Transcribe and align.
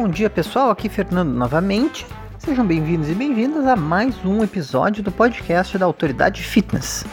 Bom 0.00 0.06
dia 0.06 0.30
pessoal, 0.30 0.70
aqui 0.70 0.88
Fernando 0.88 1.30
novamente. 1.30 2.06
Sejam 2.38 2.64
bem-vindos 2.64 3.08
e 3.10 3.14
bem-vindas 3.14 3.66
a 3.66 3.74
mais 3.74 4.14
um 4.24 4.44
episódio 4.44 5.02
do 5.02 5.10
podcast 5.10 5.76
da 5.76 5.84
Autoridade 5.86 6.40
Fitness. 6.40 7.04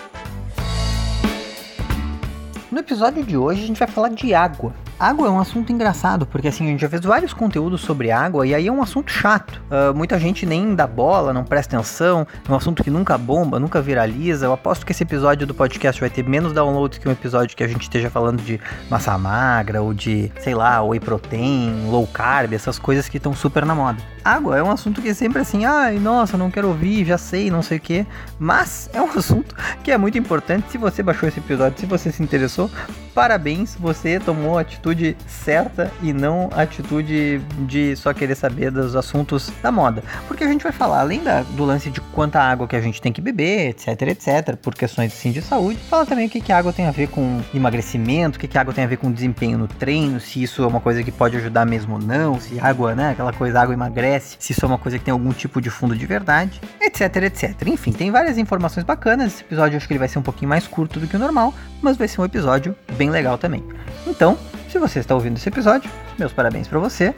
No 2.72 2.78
episódio 2.78 3.24
de 3.24 3.36
hoje 3.36 3.64
a 3.64 3.66
gente 3.66 3.80
vai 3.80 3.88
falar 3.88 4.10
de 4.10 4.36
água. 4.36 4.72
Água 4.98 5.28
é 5.28 5.30
um 5.30 5.40
assunto 5.40 5.74
engraçado, 5.74 6.26
porque 6.26 6.48
assim, 6.48 6.66
a 6.66 6.68
gente 6.70 6.80
já 6.80 6.88
fez 6.88 7.04
vários 7.04 7.34
conteúdos 7.34 7.82
sobre 7.82 8.12
água 8.12 8.48
e 8.48 8.56
aí 8.56 8.68
é 8.68 8.72
um 8.72 8.82
assunto 8.82 9.12
chato. 9.12 9.62
Uh, 9.70 9.94
muita 9.94 10.18
gente 10.18 10.46
nem 10.46 10.74
dá 10.74 10.88
bola, 10.88 11.34
não 11.34 11.44
presta 11.44 11.76
atenção, 11.76 12.26
é 12.48 12.52
um 12.52 12.56
assunto 12.56 12.82
que 12.82 12.90
nunca 12.90 13.18
bomba, 13.18 13.60
nunca 13.60 13.82
viraliza. 13.82 14.46
Eu 14.46 14.54
aposto 14.54 14.86
que 14.86 14.94
esse 14.94 15.04
episódio 15.04 15.46
do 15.46 15.54
podcast 15.54 16.00
vai 16.00 16.10
ter 16.10 16.24
menos 16.24 16.54
downloads 16.54 16.98
que 16.98 17.10
um 17.10 17.12
episódio 17.12 17.58
que 17.58 17.64
a 17.64 17.68
gente 17.68 17.82
esteja 17.82 18.10
falando 18.10 18.42
de 18.42 18.58
massa 18.90 19.18
magra 19.18 19.82
ou 19.82 19.94
de, 19.94 20.32
sei 20.40 20.56
lá, 20.56 20.82
whey 20.82 21.02
protein, 21.02 21.90
low 21.90 22.08
carb, 22.08 22.54
essas 22.54 22.80
coisas 22.80 23.10
que 23.10 23.18
estão 23.18 23.34
super 23.34 23.66
na 23.66 23.76
moda. 23.76 24.02
Água 24.26 24.58
é 24.58 24.64
um 24.64 24.72
assunto 24.72 25.04
que 25.04 25.10
é 25.10 25.14
sempre 25.14 25.42
assim, 25.42 25.66
ai, 25.66 26.00
nossa, 26.00 26.36
não 26.36 26.50
quero 26.50 26.70
ouvir, 26.70 27.06
já 27.06 27.16
sei, 27.16 27.52
não 27.52 27.62
sei 27.62 27.78
o 27.78 27.82
que. 27.82 28.08
Mas 28.40 28.90
é 28.92 29.00
um 29.00 29.12
assunto 29.16 29.54
que 29.84 29.92
é 29.92 29.98
muito 29.98 30.18
importante. 30.18 30.72
Se 30.72 30.80
você 30.80 31.04
baixou 31.04 31.30
esse 31.30 31.40
episódio, 31.40 31.80
se 31.80 31.86
você 31.86 32.12
se 32.12 32.24
interessou, 32.24 32.72
parabéns, 33.14 33.76
você 33.80 34.20
tomou 34.20 34.58
a 34.58 34.64
atitude 34.86 35.18
certa 35.28 35.92
e 36.02 36.14
não 36.14 36.50
atitude 36.54 37.40
de 37.60 37.96
só 37.96 38.14
querer 38.14 38.36
saber 38.36 38.70
dos 38.70 38.96
assuntos 38.96 39.52
da 39.62 39.72
moda. 39.72 40.04
Porque 40.28 40.44
a 40.44 40.48
gente 40.48 40.64
vai 40.64 40.72
falar, 40.72 41.00
além 41.00 41.24
da, 41.24 41.42
do 41.42 41.66
lance 41.66 41.90
de 41.90 42.00
quanta 42.00 42.40
água 42.40 42.68
que 42.68 42.76
a 42.76 42.82
gente 42.82 43.02
tem 43.02 43.12
que 43.12 43.22
beber, 43.22 43.70
etc, 43.70 44.02
etc, 44.04 44.56
por 44.62 44.76
questões 44.76 45.12
sim, 45.14 45.32
de 45.32 45.42
saúde, 45.42 45.80
fala 45.90 46.06
também 46.06 46.28
o 46.28 46.30
que, 46.30 46.40
que 46.40 46.52
a 46.52 46.58
água 46.58 46.72
tem 46.72 46.86
a 46.86 46.92
ver 46.92 47.08
com 47.08 47.42
emagrecimento, 47.54 48.38
o 48.38 48.40
que, 48.40 48.48
que 48.48 48.58
a 48.58 48.62
água 48.62 48.74
tem 48.74 48.84
a 48.84 48.88
ver 48.88 48.98
com 48.98 49.12
desempenho 49.12 49.58
no 49.58 49.68
treino, 49.68 50.20
se 50.20 50.44
isso 50.44 50.64
é 50.64 50.68
uma 50.68 50.80
coisa 50.80 51.04
que 51.04 51.12
pode 51.12 51.36
ajudar 51.38 51.66
mesmo 51.66 51.96
ou 51.96 52.02
não, 52.02 52.40
se 52.40 52.60
água, 52.60 52.94
né, 52.94 53.12
aquela 53.12 53.34
coisa, 53.34 53.60
água 53.60 53.74
emagrece, 53.74 54.38
se 54.40 54.52
isso 54.52 54.64
é 54.64 54.68
uma 54.68 54.78
coisa 54.78 55.00
que 55.00 55.06
tem 55.06 55.12
algum 55.12 55.32
tipo 55.32 55.60
de 55.60 55.70
fundo 55.70 55.96
de 55.96 56.06
verdade, 56.06 56.62
etc, 56.80 57.16
etc. 57.24 57.68
Enfim, 57.68 57.92
tem 57.92 58.12
várias 58.12 58.38
informações 58.38 58.84
bacanas. 58.84 59.34
Esse 59.34 59.44
episódio 59.44 59.78
acho 59.78 59.88
que 59.88 59.94
ele 59.94 60.00
vai 60.00 60.08
ser 60.08 60.20
um 60.20 60.22
pouquinho 60.22 60.50
mais 60.50 60.68
curto 60.68 61.00
do 61.00 61.08
que 61.08 61.16
o 61.16 61.20
normal, 61.20 61.54
mas 61.82 61.98
vai 61.98 62.08
ser 62.08 62.22
um 62.22 62.26
episódio 62.26 62.76
bem 62.98 63.10
legal 63.10 63.38
também. 63.38 63.64
Então, 64.06 64.38
se 64.76 64.80
você 64.80 65.00
está 65.00 65.16
ouvindo 65.16 65.38
esse 65.38 65.48
episódio, 65.48 65.90
meus 66.20 66.34
parabéns 66.34 66.68
para 66.68 66.78
você. 66.78 67.16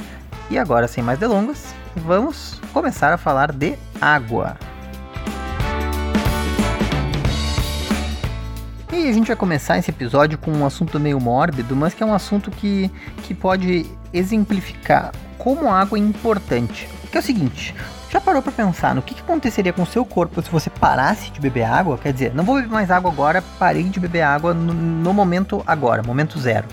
E 0.47 0.59
agora, 0.59 0.87
sem 0.87 1.03
mais 1.03 1.17
delongas, 1.17 1.73
vamos 1.95 2.61
começar 2.71 3.11
a 3.11 3.17
falar 3.17 3.51
de 3.51 3.75
água. 3.99 4.55
E 8.93 9.09
a 9.09 9.11
gente 9.11 9.25
vai 9.25 9.35
começar 9.35 9.75
esse 9.79 9.89
episódio 9.89 10.37
com 10.37 10.51
um 10.51 10.67
assunto 10.67 10.99
meio 10.99 11.19
mórbido, 11.19 11.75
mas 11.75 11.95
que 11.95 12.03
é 12.03 12.05
um 12.05 12.13
assunto 12.13 12.51
que, 12.51 12.91
que 13.23 13.33
pode 13.33 13.87
exemplificar 14.13 15.11
como 15.39 15.67
a 15.67 15.81
água 15.81 15.97
é 15.97 16.01
importante. 16.01 16.87
Que 17.09 17.17
é 17.17 17.19
o 17.19 17.23
seguinte, 17.23 17.73
já 18.11 18.21
parou 18.21 18.43
para 18.43 18.51
pensar 18.51 18.93
no 18.93 19.01
que, 19.01 19.15
que, 19.15 19.21
aconteceria 19.21 19.73
com 19.73 19.81
o 19.81 19.87
seu 19.87 20.05
corpo 20.05 20.43
se 20.43 20.51
você 20.51 20.69
parasse 20.69 21.31
de 21.31 21.41
beber 21.41 21.63
água? 21.63 21.97
Quer 21.97 22.13
dizer, 22.13 22.35
não 22.35 22.43
vou 22.43 22.57
beber 22.57 22.69
mais 22.69 22.91
água 22.91 23.11
agora, 23.11 23.43
parei 23.57 23.81
de 23.81 23.99
beber 23.99 24.21
água 24.21 24.53
no, 24.53 24.75
no 24.75 25.11
momento 25.11 25.63
agora, 25.65 26.03
momento 26.03 26.39
zero. 26.39 26.67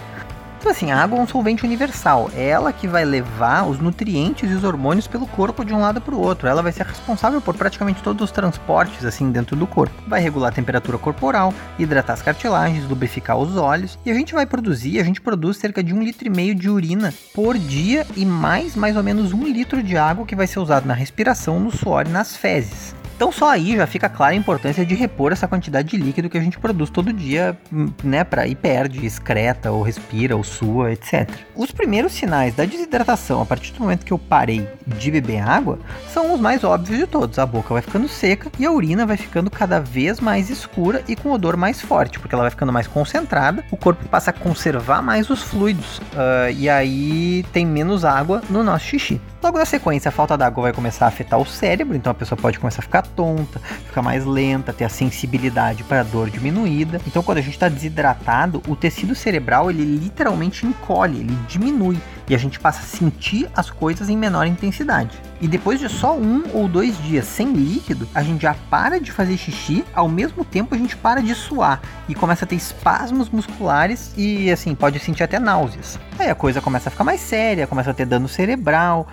Então, 0.65 0.73
assim, 0.73 0.91
a 0.91 1.03
água 1.03 1.19
é 1.19 1.21
um 1.21 1.29
solvente 1.29 1.63
universal. 1.63 2.31
É 2.35 2.49
ela 2.49 2.73
que 2.73 2.89
vai 2.89 3.05
levar 3.05 3.69
os 3.69 3.79
nutrientes 3.79 4.51
e 4.51 4.55
os 4.55 4.65
hormônios 4.65 5.07
pelo 5.07 5.27
corpo 5.27 5.63
de 5.63 5.75
um 5.75 5.79
lado 5.79 6.01
para 6.01 6.15
o 6.15 6.19
outro. 6.19 6.49
Ela 6.49 6.63
vai 6.63 6.73
ser 6.73 6.87
responsável 6.87 7.39
por 7.39 7.55
praticamente 7.55 8.03
todos 8.03 8.25
os 8.25 8.31
transportes, 8.31 9.05
assim, 9.05 9.31
dentro 9.31 9.55
do 9.57 9.67
corpo. 9.67 9.95
Vai 10.09 10.23
regular 10.23 10.49
a 10.49 10.55
temperatura 10.55 10.97
corporal, 10.97 11.53
hidratar 11.79 12.15
as 12.15 12.23
cartilagens, 12.23 12.89
lubrificar 12.89 13.37
os 13.37 13.59
olhos. 13.59 13.99
E 14.07 14.11
a 14.11 14.15
gente 14.15 14.33
vai 14.33 14.47
produzir, 14.47 14.99
a 14.99 15.05
gente 15.05 15.21
produz 15.21 15.59
cerca 15.59 15.85
de 15.85 15.93
um 15.93 16.03
litro 16.03 16.29
e 16.29 16.31
meio 16.31 16.55
de 16.55 16.71
urina 16.71 17.13
por 17.35 17.59
dia 17.59 18.07
e 18.17 18.25
mais, 18.25 18.75
mais 18.75 18.97
ou 18.97 19.03
menos 19.03 19.35
um 19.35 19.45
litro 19.45 19.83
de 19.83 19.99
água 19.99 20.25
que 20.25 20.35
vai 20.35 20.47
ser 20.47 20.61
usado 20.61 20.87
na 20.87 20.95
respiração, 20.95 21.61
no 21.61 21.71
suor 21.71 22.07
e 22.07 22.11
nas 22.11 22.39
fezes. 22.39 22.95
Então 23.17 23.31
só 23.31 23.51
aí 23.51 23.77
já 23.77 23.87
fica 23.87 24.09
clara 24.09 24.33
a 24.33 24.37
importância 24.37 24.85
de 24.85 24.95
repor 24.95 25.33
essa 25.33 25.47
quantidade 25.47 25.89
de 25.89 25.97
líquido 25.97 26.29
que 26.29 26.37
a 26.37 26.41
gente 26.41 26.59
produz 26.59 26.91
todo 26.91 27.13
dia, 27.13 27.57
hum, 27.73 27.89
né, 28.03 28.25
para 28.25 28.47
ir 28.47 28.57
perde, 28.57 29.07
excreta 29.07 29.71
ou 29.71 29.83
respira 29.83 30.37
ou 30.37 30.43
sua, 30.43 30.93
etc. 30.93 31.31
Os 31.55 31.71
primeiros 31.71 32.13
sinais 32.13 32.55
da 32.55 32.65
desidratação 32.65 33.41
a 33.41 33.47
partir 33.47 33.73
do 33.73 33.81
momento 33.81 34.05
que 34.05 34.13
eu 34.13 34.19
parei 34.19 34.69
de 34.87 35.11
beber 35.11 35.41
água 35.41 35.79
são 36.13 36.35
os 36.35 36.41
mais 36.41 36.65
óbvios 36.65 36.99
de 36.99 37.07
todos. 37.07 37.39
A 37.39 37.47
boca 37.47 37.73
vai 37.73 37.83
ficando 37.83 38.09
seca 38.09 38.51
e 38.59 38.67
a 38.67 38.73
urina 38.73 39.07
vai 39.07 39.17
ficando 39.17 39.51
cada 39.51 39.81
vez 39.81 40.21
mais 40.21 40.51
escura 40.51 41.03
e 41.07 41.15
com 41.15 41.31
odor 41.31 41.57
mais 41.57 41.81
forte, 41.81 42.19
porque 42.19 42.35
ela 42.35 42.43
vai 42.43 42.51
ficando 42.51 42.73
mais 42.73 42.87
concentrada, 42.87 43.65
o 43.71 43.77
corpo 43.77 44.09
passa 44.09 44.31
a 44.31 44.33
conservar 44.33 45.03
mais 45.03 45.31
os 45.31 45.43
fluidos 45.43 45.99
uh, 45.99 46.51
e 46.57 46.69
aí 46.69 47.45
tem 47.53 47.65
menos 47.65 48.05
água 48.05 48.43
no 48.51 48.63
nosso 48.63 48.87
xixi. 48.87 49.21
Logo 49.45 49.59
na 49.59 49.67
sequência, 49.67 50.09
a 50.09 50.13
falta 50.13 50.39
d'água 50.39 50.63
vai 50.63 50.73
começar 50.73 51.05
a 51.05 51.09
afetar 51.09 51.39
o 51.39 51.45
cérebro, 51.45 51.95
então 51.95 52.11
a 52.11 52.15
pessoa 52.15 52.35
pode 52.35 52.59
começar 52.59 52.81
a 52.81 52.83
ficar 52.83 53.03
tonta, 53.03 53.59
ficar 53.59 54.01
mais 54.01 54.25
lenta, 54.25 54.73
ter 54.73 54.85
a 54.85 54.89
sensibilidade 54.89 55.85
para 55.85 56.03
dor 56.03 56.31
diminuída. 56.31 56.99
Então, 57.07 57.23
quando 57.23 57.37
a 57.37 57.41
gente 57.43 57.53
está 57.53 57.69
desidratado, 57.69 58.63
o 58.67 58.75
tecido 58.75 59.15
cerebral 59.15 59.69
ele 59.69 59.85
literalmente 59.85 60.65
encolhe, 60.65 61.19
ele 61.21 61.39
diminui 61.47 61.99
e 62.29 62.35
a 62.35 62.39
gente 62.39 62.59
passa 62.59 62.81
a 62.81 62.85
sentir 62.85 63.49
as 63.55 63.71
coisas 63.71 64.09
em 64.09 64.17
menor 64.17 64.47
intensidade. 64.47 65.21
E 65.41 65.49
depois 65.49 65.79
de 65.79 65.89
só 65.89 66.17
um 66.17 66.45
ou 66.53 66.69
dois 66.69 66.97
dias 67.03 67.27
sem 67.27 67.53
líquido, 67.53 68.09
a 68.15 68.23
gente 68.23 68.43
já 68.43 68.55
para 68.71 68.99
de 68.99 69.13
fazer 69.13 69.37
xixi, 69.37 69.85
ao 69.95 70.09
mesmo 70.09 70.45
tempo 70.45 70.75
a 70.75 70.79
gente 70.79 70.97
para 70.97 71.23
de 71.23 71.35
suar 71.35 71.83
e 72.09 72.15
começa 72.15 72.45
a 72.45 72.49
ter 72.49 72.57
espasmos 72.57 73.29
musculares 73.29 74.13
e 74.17 74.51
assim, 74.51 74.75
pode 74.75 74.99
sentir 74.99 75.23
até 75.23 75.39
náuseas. 75.39 75.99
Aí 76.19 76.31
a 76.31 76.35
coisa 76.35 76.61
começa 76.61 76.89
a 76.89 76.93
ficar 76.93 77.05
mais 77.05 77.21
séria, 77.21 77.67
começa 77.67 77.91
a 77.91 77.95
ter 77.95 78.07
dano 78.07 78.29
cerebral, 78.29 79.07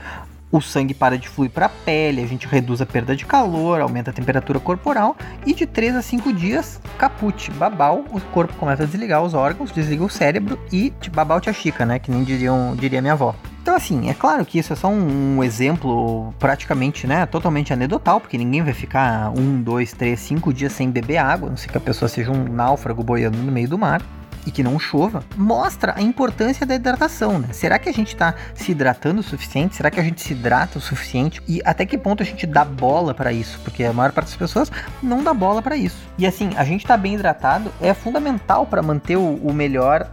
o 0.52 0.60
sangue 0.60 0.94
para 0.94 1.18
de 1.18 1.30
fluir 1.30 1.50
para 1.50 1.68
a 1.68 1.70
pele, 1.70 2.22
a 2.22 2.28
gente 2.28 2.48
reduz 2.48 2.82
a 2.82 2.86
perda 2.86 3.16
de 3.16 3.26
calor, 3.26 3.80
aumenta 3.80 4.12
a 4.12 4.14
temperatura 4.14 4.60
corporal 4.60 5.16
e 5.46 5.54
de 5.54 5.66
3 5.66 5.96
a 5.96 6.02
5 6.02 6.34
dias, 6.34 6.80
caput, 6.98 7.50
babau, 7.52 8.06
o 8.12 8.20
corpo 8.20 8.54
começa 8.56 8.84
a 8.84 8.86
desligar 8.86 9.24
os 9.24 9.34
órgãos, 9.34 9.72
desliga 9.72 10.04
o 10.04 10.10
cérebro 10.10 10.60
e 10.72 10.92
babau 11.14 11.40
tia 11.40 11.54
chica, 11.54 11.86
né, 11.86 12.00
que 12.00 12.12
nem 12.12 12.24
diriam, 12.24 12.76
diria 12.76 13.02
minha 13.02 13.14
avó. 13.14 13.36
Então, 13.62 13.76
assim, 13.76 14.10
é 14.10 14.14
claro 14.14 14.44
que 14.44 14.58
isso 14.58 14.74
é 14.74 14.76
só 14.76 14.88
um, 14.88 15.44
exemplo 15.44 16.34
praticamente, 16.40 17.06
né, 17.06 17.28
totalmente 17.28 17.72
anedotal, 17.72 18.20
porque 18.20 18.38
ninguém 18.38 18.64
vai 18.64 18.74
ficar 18.74 19.30
um, 19.30 19.62
dois, 19.62 19.94
três, 19.94 20.20
cinco 20.20 20.52
dias 20.52 20.74
sem 20.74 20.90
beber 20.90 21.18
água, 21.18 21.50
não 21.50 21.58
sei 21.58 21.70
que 21.70 21.78
a 21.78 21.82
pessoa 21.82 22.10
seja 22.10 22.32
um 22.32 22.44
náufrago 22.44 23.04
boiando 23.04 23.38
no 23.38 23.52
meio 23.52 23.70
do 23.70 23.78
mar 23.78 24.02
e 24.46 24.52
que 24.52 24.64
não 24.64 24.80
chova, 24.80 25.24
mostra 25.36 25.94
a 25.96 26.02
importância 26.02 26.66
da 26.66 26.76
hidratação, 26.76 27.40
né? 27.40 27.50
Será 27.52 27.78
que 27.78 27.90
a 27.90 27.94
gente 27.94 28.10
está 28.10 28.34
se 28.54 28.72
hidratando 28.72 29.22
o 29.22 29.24
suficiente? 29.24 29.76
Será 29.76 29.92
que 29.92 30.00
a 30.00 30.04
gente 30.04 30.22
se 30.22 30.34
hidrata 30.34 30.78
o 30.78 30.82
suficiente? 30.82 31.42
E 31.48 31.62
até 31.64 31.86
que 31.86 31.98
ponto 31.98 32.24
a 32.24 32.26
gente 32.26 32.46
dá 32.46 32.66
bola 32.66 33.14
para 33.14 33.32
isso? 33.32 33.60
Porque 33.64 33.84
a 33.84 33.94
maior 33.94 34.12
parte 34.12 34.28
das 34.28 34.38
pessoas 34.38 34.72
não 35.02 35.24
dá 35.24 35.34
bola 35.34 35.62
para 35.62 35.76
isso. 35.76 35.98
E 36.18 36.26
assim, 36.26 36.50
a 36.56 36.64
gente 36.64 36.86
tá 36.86 36.98
bem 36.98 37.16
hidratado 37.16 37.72
é 37.82 37.94
fundamental 37.94 38.66
para 38.66 38.82
manter 38.82 39.18
o, 39.18 39.36
o 39.36 39.54
melhor 39.54 40.10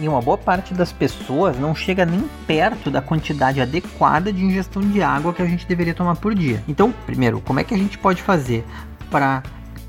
e 0.00 0.08
uma 0.08 0.20
boa 0.20 0.38
parte 0.38 0.74
das 0.74 0.92
pessoas 0.92 1.58
não 1.58 1.74
chega 1.74 2.04
nem 2.04 2.28
perto 2.46 2.90
da 2.90 3.00
quantidade 3.00 3.60
adequada 3.60 4.32
de 4.32 4.44
ingestão 4.44 4.82
de 4.82 5.02
água 5.02 5.32
que 5.32 5.42
a 5.42 5.46
gente 5.46 5.66
deveria 5.66 5.94
tomar 5.94 6.16
por 6.16 6.34
dia. 6.34 6.62
Então, 6.66 6.92
primeiro, 7.06 7.40
como 7.40 7.60
é 7.60 7.64
que 7.64 7.74
a 7.74 7.78
gente 7.78 7.98
pode 7.98 8.22
fazer 8.22 8.64
para 9.10 9.42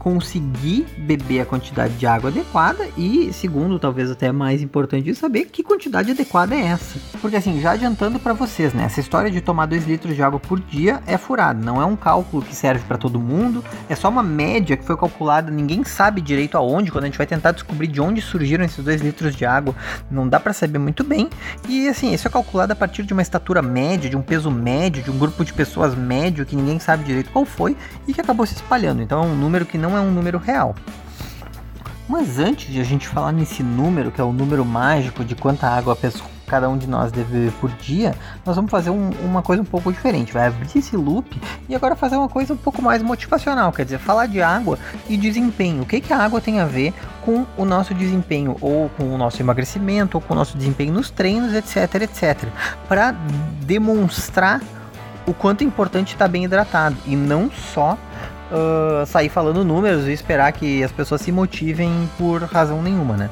conseguir 0.03 0.85
beber 0.97 1.39
a 1.39 1.45
quantidade 1.45 1.93
de 1.93 2.05
água 2.05 2.29
adequada 2.29 2.85
e, 2.97 3.31
segundo, 3.31 3.79
talvez 3.79 4.11
até 4.11 4.31
mais 4.33 4.61
importante, 4.61 5.15
saber 5.15 5.45
que 5.45 5.63
quantidade 5.63 6.11
adequada 6.11 6.53
é 6.53 6.59
essa. 6.59 6.99
Porque 7.21 7.37
assim, 7.37 7.61
já 7.61 7.71
adiantando 7.71 8.19
para 8.19 8.33
vocês, 8.33 8.73
né, 8.73 8.83
essa 8.83 8.99
história 8.99 9.31
de 9.31 9.39
tomar 9.39 9.65
2 9.65 9.87
litros 9.87 10.13
de 10.13 10.21
água 10.21 10.39
por 10.39 10.59
dia 10.59 11.01
é 11.07 11.17
furado, 11.17 11.63
não 11.63 11.81
é 11.81 11.85
um 11.85 11.95
cálculo 11.95 12.43
que 12.43 12.53
serve 12.53 12.83
para 12.85 12.97
todo 12.97 13.17
mundo, 13.17 13.63
é 13.87 13.95
só 13.95 14.09
uma 14.09 14.21
média 14.21 14.75
que 14.75 14.83
foi 14.85 14.97
calculada, 14.97 15.49
ninguém 15.49 15.85
sabe 15.85 16.19
direito 16.19 16.57
aonde, 16.57 16.91
quando 16.91 17.05
a 17.05 17.07
gente 17.07 17.17
vai 17.17 17.25
tentar 17.25 17.53
descobrir 17.53 17.87
de 17.87 18.01
onde 18.01 18.21
surgiram 18.21 18.65
esses 18.65 18.83
2 18.83 19.01
litros 19.01 19.33
de 19.33 19.45
água, 19.45 19.73
não 20.11 20.27
dá 20.27 20.37
para 20.39 20.51
saber 20.51 20.79
muito 20.79 21.03
bem. 21.03 21.29
E 21.69 21.87
assim, 21.87 22.13
isso 22.13 22.27
é 22.27 22.31
calculado 22.31 22.73
a 22.73 22.75
partir 22.75 23.03
de 23.03 23.13
uma 23.13 23.21
estatura 23.21 23.61
média, 23.61 24.09
de 24.09 24.17
um 24.17 24.21
peso 24.21 24.51
médio, 24.51 25.01
de 25.01 25.09
um 25.09 25.17
grupo 25.17 25.45
de 25.45 25.53
pessoas 25.53 25.95
médio 25.95 26.45
que 26.45 26.57
ninguém 26.57 26.77
sabe 26.77 27.05
direito 27.05 27.31
qual 27.31 27.45
foi 27.45 27.77
e 28.05 28.13
que 28.13 28.19
acabou 28.19 28.45
se 28.45 28.55
espalhando. 28.55 29.01
Então 29.01 29.23
é 29.23 29.25
um 29.25 29.35
número 29.35 29.65
que 29.65 29.77
não 29.77 29.92
não 29.93 29.99
é 29.99 30.01
um 30.01 30.11
número 30.11 30.39
real. 30.39 30.75
Mas 32.09 32.37
antes 32.39 32.71
de 32.71 32.81
a 32.81 32.83
gente 32.83 33.07
falar 33.07 33.31
nesse 33.31 33.63
número, 33.63 34.11
que 34.11 34.19
é 34.19 34.23
o 34.23 34.33
número 34.33 34.65
mágico 34.65 35.23
de 35.23 35.35
quanta 35.35 35.67
água 35.67 35.97
cada 36.45 36.69
um 36.69 36.77
de 36.77 36.85
nós 36.85 37.11
deve 37.11 37.31
beber 37.31 37.51
por 37.53 37.71
dia, 37.71 38.13
nós 38.45 38.55
vamos 38.55 38.69
fazer 38.69 38.89
um, 38.89 39.11
uma 39.23 39.41
coisa 39.41 39.61
um 39.61 39.65
pouco 39.65 39.91
diferente. 39.91 40.33
Vai 40.33 40.47
abrir 40.47 40.67
esse 40.75 40.95
loop 40.95 41.41
e 41.69 41.73
agora 41.73 41.95
fazer 41.95 42.15
uma 42.15 42.27
coisa 42.27 42.53
um 42.53 42.57
pouco 42.57 42.81
mais 42.81 43.01
motivacional, 43.01 43.71
quer 43.71 43.85
dizer, 43.85 43.99
falar 43.99 44.27
de 44.27 44.41
água 44.41 44.77
e 45.07 45.15
desempenho. 45.15 45.83
O 45.83 45.85
que, 45.85 46.01
que 46.01 46.11
a 46.11 46.17
água 46.17 46.41
tem 46.41 46.59
a 46.59 46.65
ver 46.65 46.93
com 47.23 47.45
o 47.57 47.65
nosso 47.65 47.93
desempenho, 47.93 48.57
ou 48.59 48.89
com 48.89 49.05
o 49.05 49.17
nosso 49.17 49.41
emagrecimento, 49.41 50.17
ou 50.17 50.21
com 50.21 50.33
o 50.33 50.37
nosso 50.37 50.57
desempenho 50.57 50.93
nos 50.93 51.09
treinos, 51.09 51.53
etc, 51.53 52.01
etc. 52.01 52.49
Para 52.87 53.15
demonstrar 53.61 54.61
o 55.25 55.33
quanto 55.33 55.61
é 55.61 55.65
importante 55.65 56.13
estar 56.13 56.27
bem 56.27 56.43
hidratado 56.43 56.97
e 57.05 57.15
não 57.15 57.49
só 57.49 57.97
uh, 58.53 59.05
sair 59.05 59.29
falando 59.29 59.63
números 59.63 60.07
e 60.07 60.11
esperar 60.11 60.51
que 60.51 60.83
as 60.83 60.91
pessoas 60.91 61.21
se 61.21 61.31
motivem 61.31 62.09
por 62.17 62.43
razão 62.43 62.81
nenhuma, 62.81 63.17
né? 63.17 63.29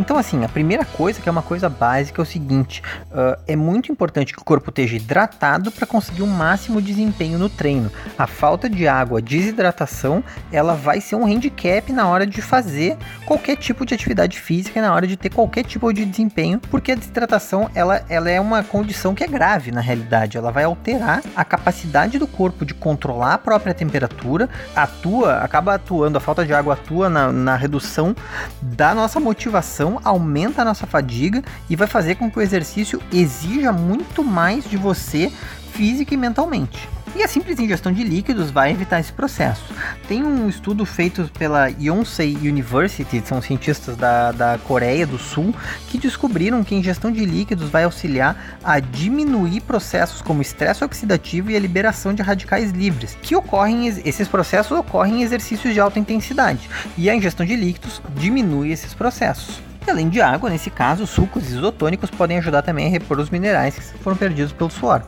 Então, 0.00 0.16
assim, 0.16 0.42
a 0.42 0.48
primeira 0.48 0.82
coisa, 0.82 1.20
que 1.20 1.28
é 1.28 1.32
uma 1.32 1.42
coisa 1.42 1.68
básica, 1.68 2.22
é 2.22 2.24
o 2.24 2.26
seguinte: 2.26 2.82
uh, 3.10 3.38
é 3.46 3.54
muito 3.54 3.92
importante 3.92 4.32
que 4.32 4.40
o 4.40 4.44
corpo 4.44 4.70
esteja 4.70 4.96
hidratado 4.96 5.70
para 5.70 5.86
conseguir 5.86 6.22
o 6.22 6.24
um 6.24 6.28
máximo 6.28 6.80
desempenho 6.80 7.38
no 7.38 7.50
treino. 7.50 7.92
A 8.18 8.26
falta 8.26 8.68
de 8.68 8.88
água, 8.88 9.18
a 9.18 9.22
desidratação, 9.22 10.24
ela 10.50 10.74
vai 10.74 11.02
ser 11.02 11.16
um 11.16 11.26
handicap 11.26 11.92
na 11.92 12.08
hora 12.08 12.26
de 12.26 12.40
fazer 12.40 12.96
qualquer 13.26 13.56
tipo 13.56 13.84
de 13.84 13.92
atividade 13.92 14.40
física 14.40 14.78
e 14.78 14.82
na 14.82 14.94
hora 14.94 15.06
de 15.06 15.18
ter 15.18 15.28
qualquer 15.28 15.64
tipo 15.64 15.92
de 15.92 16.06
desempenho, 16.06 16.58
porque 16.70 16.92
a 16.92 16.94
desidratação 16.94 17.70
ela, 17.74 18.02
ela 18.08 18.30
é 18.30 18.40
uma 18.40 18.64
condição 18.64 19.14
que 19.14 19.22
é 19.22 19.26
grave 19.26 19.70
na 19.70 19.82
realidade. 19.82 20.38
Ela 20.38 20.50
vai 20.50 20.64
alterar 20.64 21.22
a 21.36 21.44
capacidade 21.44 22.18
do 22.18 22.26
corpo 22.26 22.64
de 22.64 22.72
controlar 22.72 23.34
a 23.34 23.38
própria 23.38 23.74
temperatura, 23.74 24.48
atua, 24.74 25.38
acaba 25.38 25.74
atuando, 25.74 26.16
a 26.16 26.20
falta 26.20 26.46
de 26.46 26.54
água 26.54 26.72
atua 26.72 27.10
na, 27.10 27.30
na 27.30 27.54
redução 27.54 28.16
da 28.62 28.94
nossa 28.94 29.20
motivação, 29.20 29.89
aumenta 30.04 30.62
a 30.62 30.64
nossa 30.64 30.86
fadiga 30.86 31.42
e 31.68 31.74
vai 31.74 31.88
fazer 31.88 32.16
com 32.16 32.30
que 32.30 32.38
o 32.38 32.42
exercício 32.42 33.00
exija 33.12 33.72
muito 33.72 34.22
mais 34.22 34.68
de 34.68 34.76
você 34.76 35.32
física 35.72 36.12
e 36.12 36.16
mentalmente. 36.16 36.88
E 37.16 37.24
a 37.24 37.28
simples 37.28 37.58
ingestão 37.58 37.92
de 37.92 38.04
líquidos 38.04 38.52
vai 38.52 38.70
evitar 38.70 39.00
esse 39.00 39.12
processo. 39.12 39.64
Tem 40.06 40.22
um 40.22 40.48
estudo 40.48 40.86
feito 40.86 41.28
pela 41.36 41.68
Yonsei 41.68 42.36
University, 42.36 43.20
são 43.26 43.42
cientistas 43.42 43.96
da, 43.96 44.30
da 44.30 44.58
Coreia 44.58 45.06
do 45.06 45.18
Sul, 45.18 45.52
que 45.88 45.98
descobriram 45.98 46.62
que 46.62 46.74
a 46.74 46.78
ingestão 46.78 47.10
de 47.10 47.24
líquidos 47.24 47.68
vai 47.68 47.82
auxiliar 47.82 48.58
a 48.62 48.78
diminuir 48.78 49.60
processos 49.62 50.22
como 50.22 50.40
estresse 50.40 50.84
oxidativo 50.84 51.50
e 51.50 51.56
a 51.56 51.60
liberação 51.60 52.14
de 52.14 52.22
radicais 52.22 52.70
livres, 52.70 53.18
que 53.20 53.34
ocorrem, 53.34 53.88
esses 54.04 54.28
processos 54.28 54.78
ocorrem 54.78 55.20
em 55.20 55.22
exercícios 55.22 55.74
de 55.74 55.80
alta 55.80 55.98
intensidade, 55.98 56.70
e 56.96 57.10
a 57.10 57.14
ingestão 57.14 57.44
de 57.44 57.56
líquidos 57.56 58.00
diminui 58.14 58.70
esses 58.70 58.94
processos. 58.94 59.69
Além 59.90 60.08
de 60.08 60.20
água, 60.20 60.48
nesse 60.48 60.70
caso, 60.70 61.04
sucos 61.04 61.50
isotônicos 61.50 62.10
podem 62.10 62.38
ajudar 62.38 62.62
também 62.62 62.86
a 62.86 62.90
repor 62.90 63.18
os 63.18 63.28
minerais 63.28 63.74
que 63.74 63.98
foram 63.98 64.16
perdidos 64.16 64.52
pelo 64.52 64.70
suor. 64.70 65.02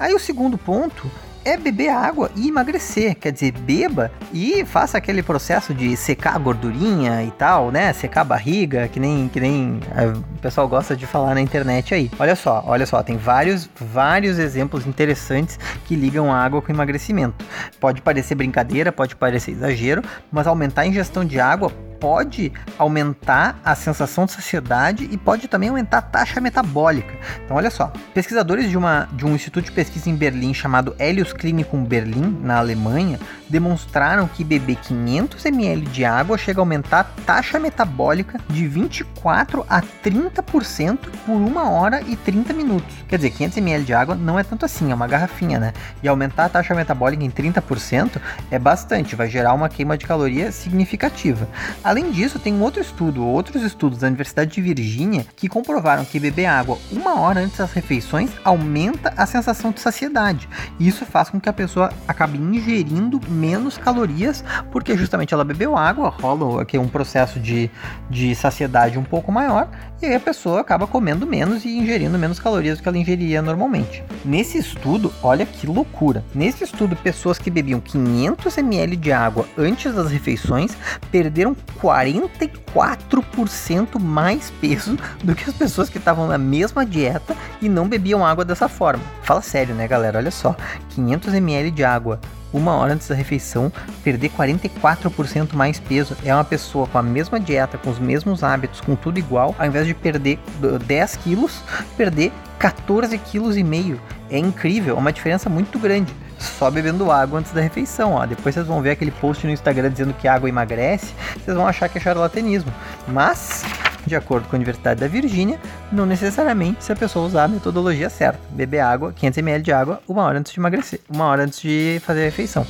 Aí 0.00 0.14
o 0.14 0.18
segundo 0.18 0.56
ponto 0.56 1.10
é 1.44 1.56
beber 1.58 1.90
água 1.90 2.30
e 2.34 2.48
emagrecer. 2.48 3.14
Quer 3.14 3.30
dizer, 3.30 3.52
beba 3.52 4.10
e 4.32 4.64
faça 4.64 4.96
aquele 4.96 5.22
processo 5.22 5.74
de 5.74 5.94
secar 5.96 6.34
a 6.34 6.38
gordurinha 6.38 7.22
e 7.22 7.30
tal, 7.32 7.70
né? 7.70 7.92
Secar 7.92 8.22
a 8.22 8.24
barriga, 8.24 8.88
que 8.88 8.98
nem, 8.98 9.28
que 9.28 9.38
nem 9.38 9.78
é, 9.94 10.06
o 10.06 10.22
pessoal 10.40 10.66
gosta 10.66 10.96
de 10.96 11.06
falar 11.06 11.34
na 11.34 11.42
internet 11.42 11.94
aí. 11.94 12.10
Olha 12.18 12.34
só, 12.34 12.64
olha 12.66 12.86
só, 12.86 13.02
tem 13.02 13.18
vários, 13.18 13.68
vários 13.78 14.38
exemplos 14.38 14.86
interessantes 14.86 15.58
que 15.84 15.94
ligam 15.94 16.32
a 16.32 16.42
água 16.42 16.62
com 16.62 16.72
emagrecimento. 16.72 17.44
Pode 17.78 18.00
parecer 18.00 18.34
brincadeira, 18.34 18.90
pode 18.90 19.14
parecer 19.14 19.50
exagero, 19.50 20.02
mas 20.32 20.46
aumentar 20.46 20.82
a 20.82 20.86
ingestão 20.86 21.24
de 21.24 21.38
água 21.38 21.70
pode 22.00 22.52
aumentar 22.78 23.60
a 23.64 23.74
sensação 23.74 24.26
de 24.26 24.32
saciedade 24.32 25.08
e 25.10 25.16
pode 25.16 25.48
também 25.48 25.68
aumentar 25.68 25.98
a 25.98 26.02
taxa 26.02 26.40
metabólica. 26.40 27.14
Então, 27.44 27.56
olha 27.56 27.70
só, 27.70 27.92
pesquisadores 28.12 28.68
de, 28.68 28.76
uma, 28.76 29.08
de 29.12 29.24
um 29.24 29.34
instituto 29.34 29.64
de 29.64 29.72
pesquisa 29.72 30.08
em 30.10 30.14
Berlim 30.14 30.52
chamado 30.52 30.94
Helios 30.98 31.32
Klinikum 31.32 31.84
Berlim, 31.84 32.38
na 32.42 32.58
Alemanha, 32.58 33.18
demonstraram 33.48 34.26
que 34.26 34.42
beber 34.42 34.76
500 34.76 35.44
ml 35.46 35.86
de 35.86 36.04
água 36.04 36.36
chega 36.36 36.60
a 36.60 36.62
aumentar 36.62 37.00
a 37.00 37.04
taxa 37.22 37.58
metabólica 37.58 38.40
de 38.48 38.66
24 38.66 39.64
a 39.68 39.80
30% 39.80 40.98
por 41.24 41.32
uma 41.32 41.70
hora 41.70 42.00
e 42.02 42.16
30 42.16 42.52
minutos. 42.52 42.94
Quer 43.08 43.16
dizer, 43.16 43.30
500 43.30 43.58
ml 43.58 43.84
de 43.84 43.94
água 43.94 44.14
não 44.14 44.38
é 44.38 44.42
tanto 44.42 44.64
assim, 44.64 44.90
é 44.90 44.94
uma 44.94 45.06
garrafinha, 45.06 45.58
né? 45.58 45.72
E 46.02 46.08
aumentar 46.08 46.46
a 46.46 46.48
taxa 46.48 46.74
metabólica 46.74 47.22
em 47.22 47.30
30% 47.30 48.20
é 48.50 48.58
bastante, 48.58 49.14
vai 49.14 49.28
gerar 49.28 49.54
uma 49.54 49.68
queima 49.68 49.96
de 49.96 50.06
caloria 50.06 50.50
significativa. 50.50 51.48
Além 51.84 52.10
disso, 52.10 52.38
tem 52.38 52.54
um 52.54 52.62
outro 52.62 52.80
estudo, 52.80 53.22
outros 53.26 53.62
estudos 53.62 53.98
da 53.98 54.06
Universidade 54.06 54.52
de 54.52 54.60
Virgínia, 54.62 55.26
que 55.36 55.50
comprovaram 55.50 56.02
que 56.02 56.18
beber 56.18 56.46
água 56.46 56.78
uma 56.90 57.20
hora 57.20 57.40
antes 57.40 57.58
das 57.58 57.74
refeições 57.74 58.30
aumenta 58.42 59.12
a 59.18 59.26
sensação 59.26 59.70
de 59.70 59.80
saciedade. 59.80 60.48
E 60.80 60.88
isso 60.88 61.04
faz 61.04 61.28
com 61.28 61.38
que 61.38 61.46
a 61.46 61.52
pessoa 61.52 61.92
acabe 62.08 62.38
ingerindo 62.38 63.20
menos 63.28 63.76
calorias, 63.76 64.42
porque 64.72 64.96
justamente 64.96 65.34
ela 65.34 65.44
bebeu 65.44 65.76
água, 65.76 66.08
rola 66.08 66.62
aqui 66.62 66.78
um 66.78 66.88
processo 66.88 67.38
de, 67.38 67.70
de 68.08 68.34
saciedade 68.34 68.98
um 68.98 69.04
pouco 69.04 69.30
maior, 69.30 69.68
e 70.00 70.06
aí 70.06 70.14
a 70.14 70.20
pessoa 70.20 70.60
acaba 70.60 70.86
comendo 70.86 71.26
menos 71.26 71.66
e 71.66 71.76
ingerindo 71.76 72.18
menos 72.18 72.38
calorias 72.38 72.78
do 72.78 72.82
que 72.82 72.88
ela 72.88 72.96
ingeriria 72.96 73.42
normalmente. 73.42 74.02
Nesse 74.24 74.56
estudo, 74.56 75.12
olha 75.22 75.44
que 75.44 75.66
loucura. 75.66 76.24
Nesse 76.34 76.64
estudo, 76.64 76.96
pessoas 76.96 77.38
que 77.38 77.50
bebiam 77.50 77.80
500 77.80 78.56
ml 78.56 78.96
de 78.96 79.12
água 79.12 79.46
antes 79.58 79.94
das 79.94 80.10
refeições 80.10 80.74
perderam 81.10 81.54
44% 81.80 84.00
mais 84.00 84.50
peso 84.60 84.98
do 85.22 85.34
que 85.34 85.48
as 85.48 85.56
pessoas 85.56 85.88
que 85.88 85.98
estavam 85.98 86.26
na 86.26 86.38
mesma 86.38 86.84
dieta 86.84 87.36
e 87.60 87.68
não 87.68 87.88
bebiam 87.88 88.24
água 88.24 88.44
dessa 88.44 88.68
forma. 88.68 89.02
Fala 89.22 89.42
sério, 89.42 89.74
né, 89.74 89.88
galera? 89.88 90.18
Olha 90.18 90.30
só, 90.30 90.56
500 90.90 91.34
ml 91.34 91.70
de 91.70 91.84
água 91.84 92.20
uma 92.54 92.76
hora 92.76 92.94
antes 92.94 93.08
da 93.08 93.16
refeição, 93.16 93.70
perder 94.04 94.30
44% 94.30 95.54
mais 95.54 95.80
peso. 95.80 96.16
É 96.24 96.32
uma 96.32 96.44
pessoa 96.44 96.86
com 96.86 96.96
a 96.96 97.02
mesma 97.02 97.40
dieta, 97.40 97.76
com 97.76 97.90
os 97.90 97.98
mesmos 97.98 98.44
hábitos, 98.44 98.80
com 98.80 98.94
tudo 98.94 99.18
igual, 99.18 99.54
ao 99.58 99.66
invés 99.66 99.86
de 99.86 99.92
perder 99.92 100.38
10 100.86 101.16
quilos, 101.16 101.60
perder 101.96 102.32
14 102.58 103.18
quilos 103.18 103.56
e 103.56 103.64
meio. 103.64 104.00
É 104.30 104.38
incrível, 104.38 104.96
é 104.96 104.98
uma 104.98 105.12
diferença 105.12 105.50
muito 105.50 105.78
grande. 105.78 106.14
Só 106.44 106.70
bebendo 106.70 107.10
água 107.10 107.40
antes 107.40 107.52
da 107.52 107.60
refeição, 107.60 108.12
ó. 108.12 108.26
Depois 108.26 108.54
vocês 108.54 108.66
vão 108.66 108.80
ver 108.80 108.90
aquele 108.90 109.10
post 109.10 109.46
no 109.46 109.52
Instagram 109.52 109.90
dizendo 109.90 110.14
que 110.14 110.28
água 110.28 110.48
emagrece, 110.48 111.14
vocês 111.42 111.56
vão 111.56 111.66
achar 111.66 111.88
que 111.88 111.98
é 111.98 112.00
charlatanismo. 112.00 112.72
Mas 113.08 113.64
de 114.06 114.14
acordo 114.14 114.46
com 114.48 114.56
a 114.56 114.58
Universidade 114.58 115.00
da 115.00 115.08
Virgínia, 115.08 115.58
não 115.90 116.06
necessariamente 116.06 116.84
se 116.84 116.92
a 116.92 116.96
pessoa 116.96 117.26
usar 117.26 117.44
a 117.44 117.48
metodologia 117.48 118.10
certa. 118.10 118.40
Beber 118.50 118.80
água, 118.80 119.12
500 119.12 119.38
ml 119.38 119.64
de 119.64 119.72
água, 119.72 120.00
uma 120.06 120.22
hora 120.22 120.38
antes 120.38 120.52
de 120.52 120.60
emagrecer, 120.60 121.00
uma 121.08 121.24
hora 121.26 121.44
antes 121.44 121.60
de 121.60 122.00
fazer 122.04 122.22
a 122.22 122.24
refeição. 122.24 122.66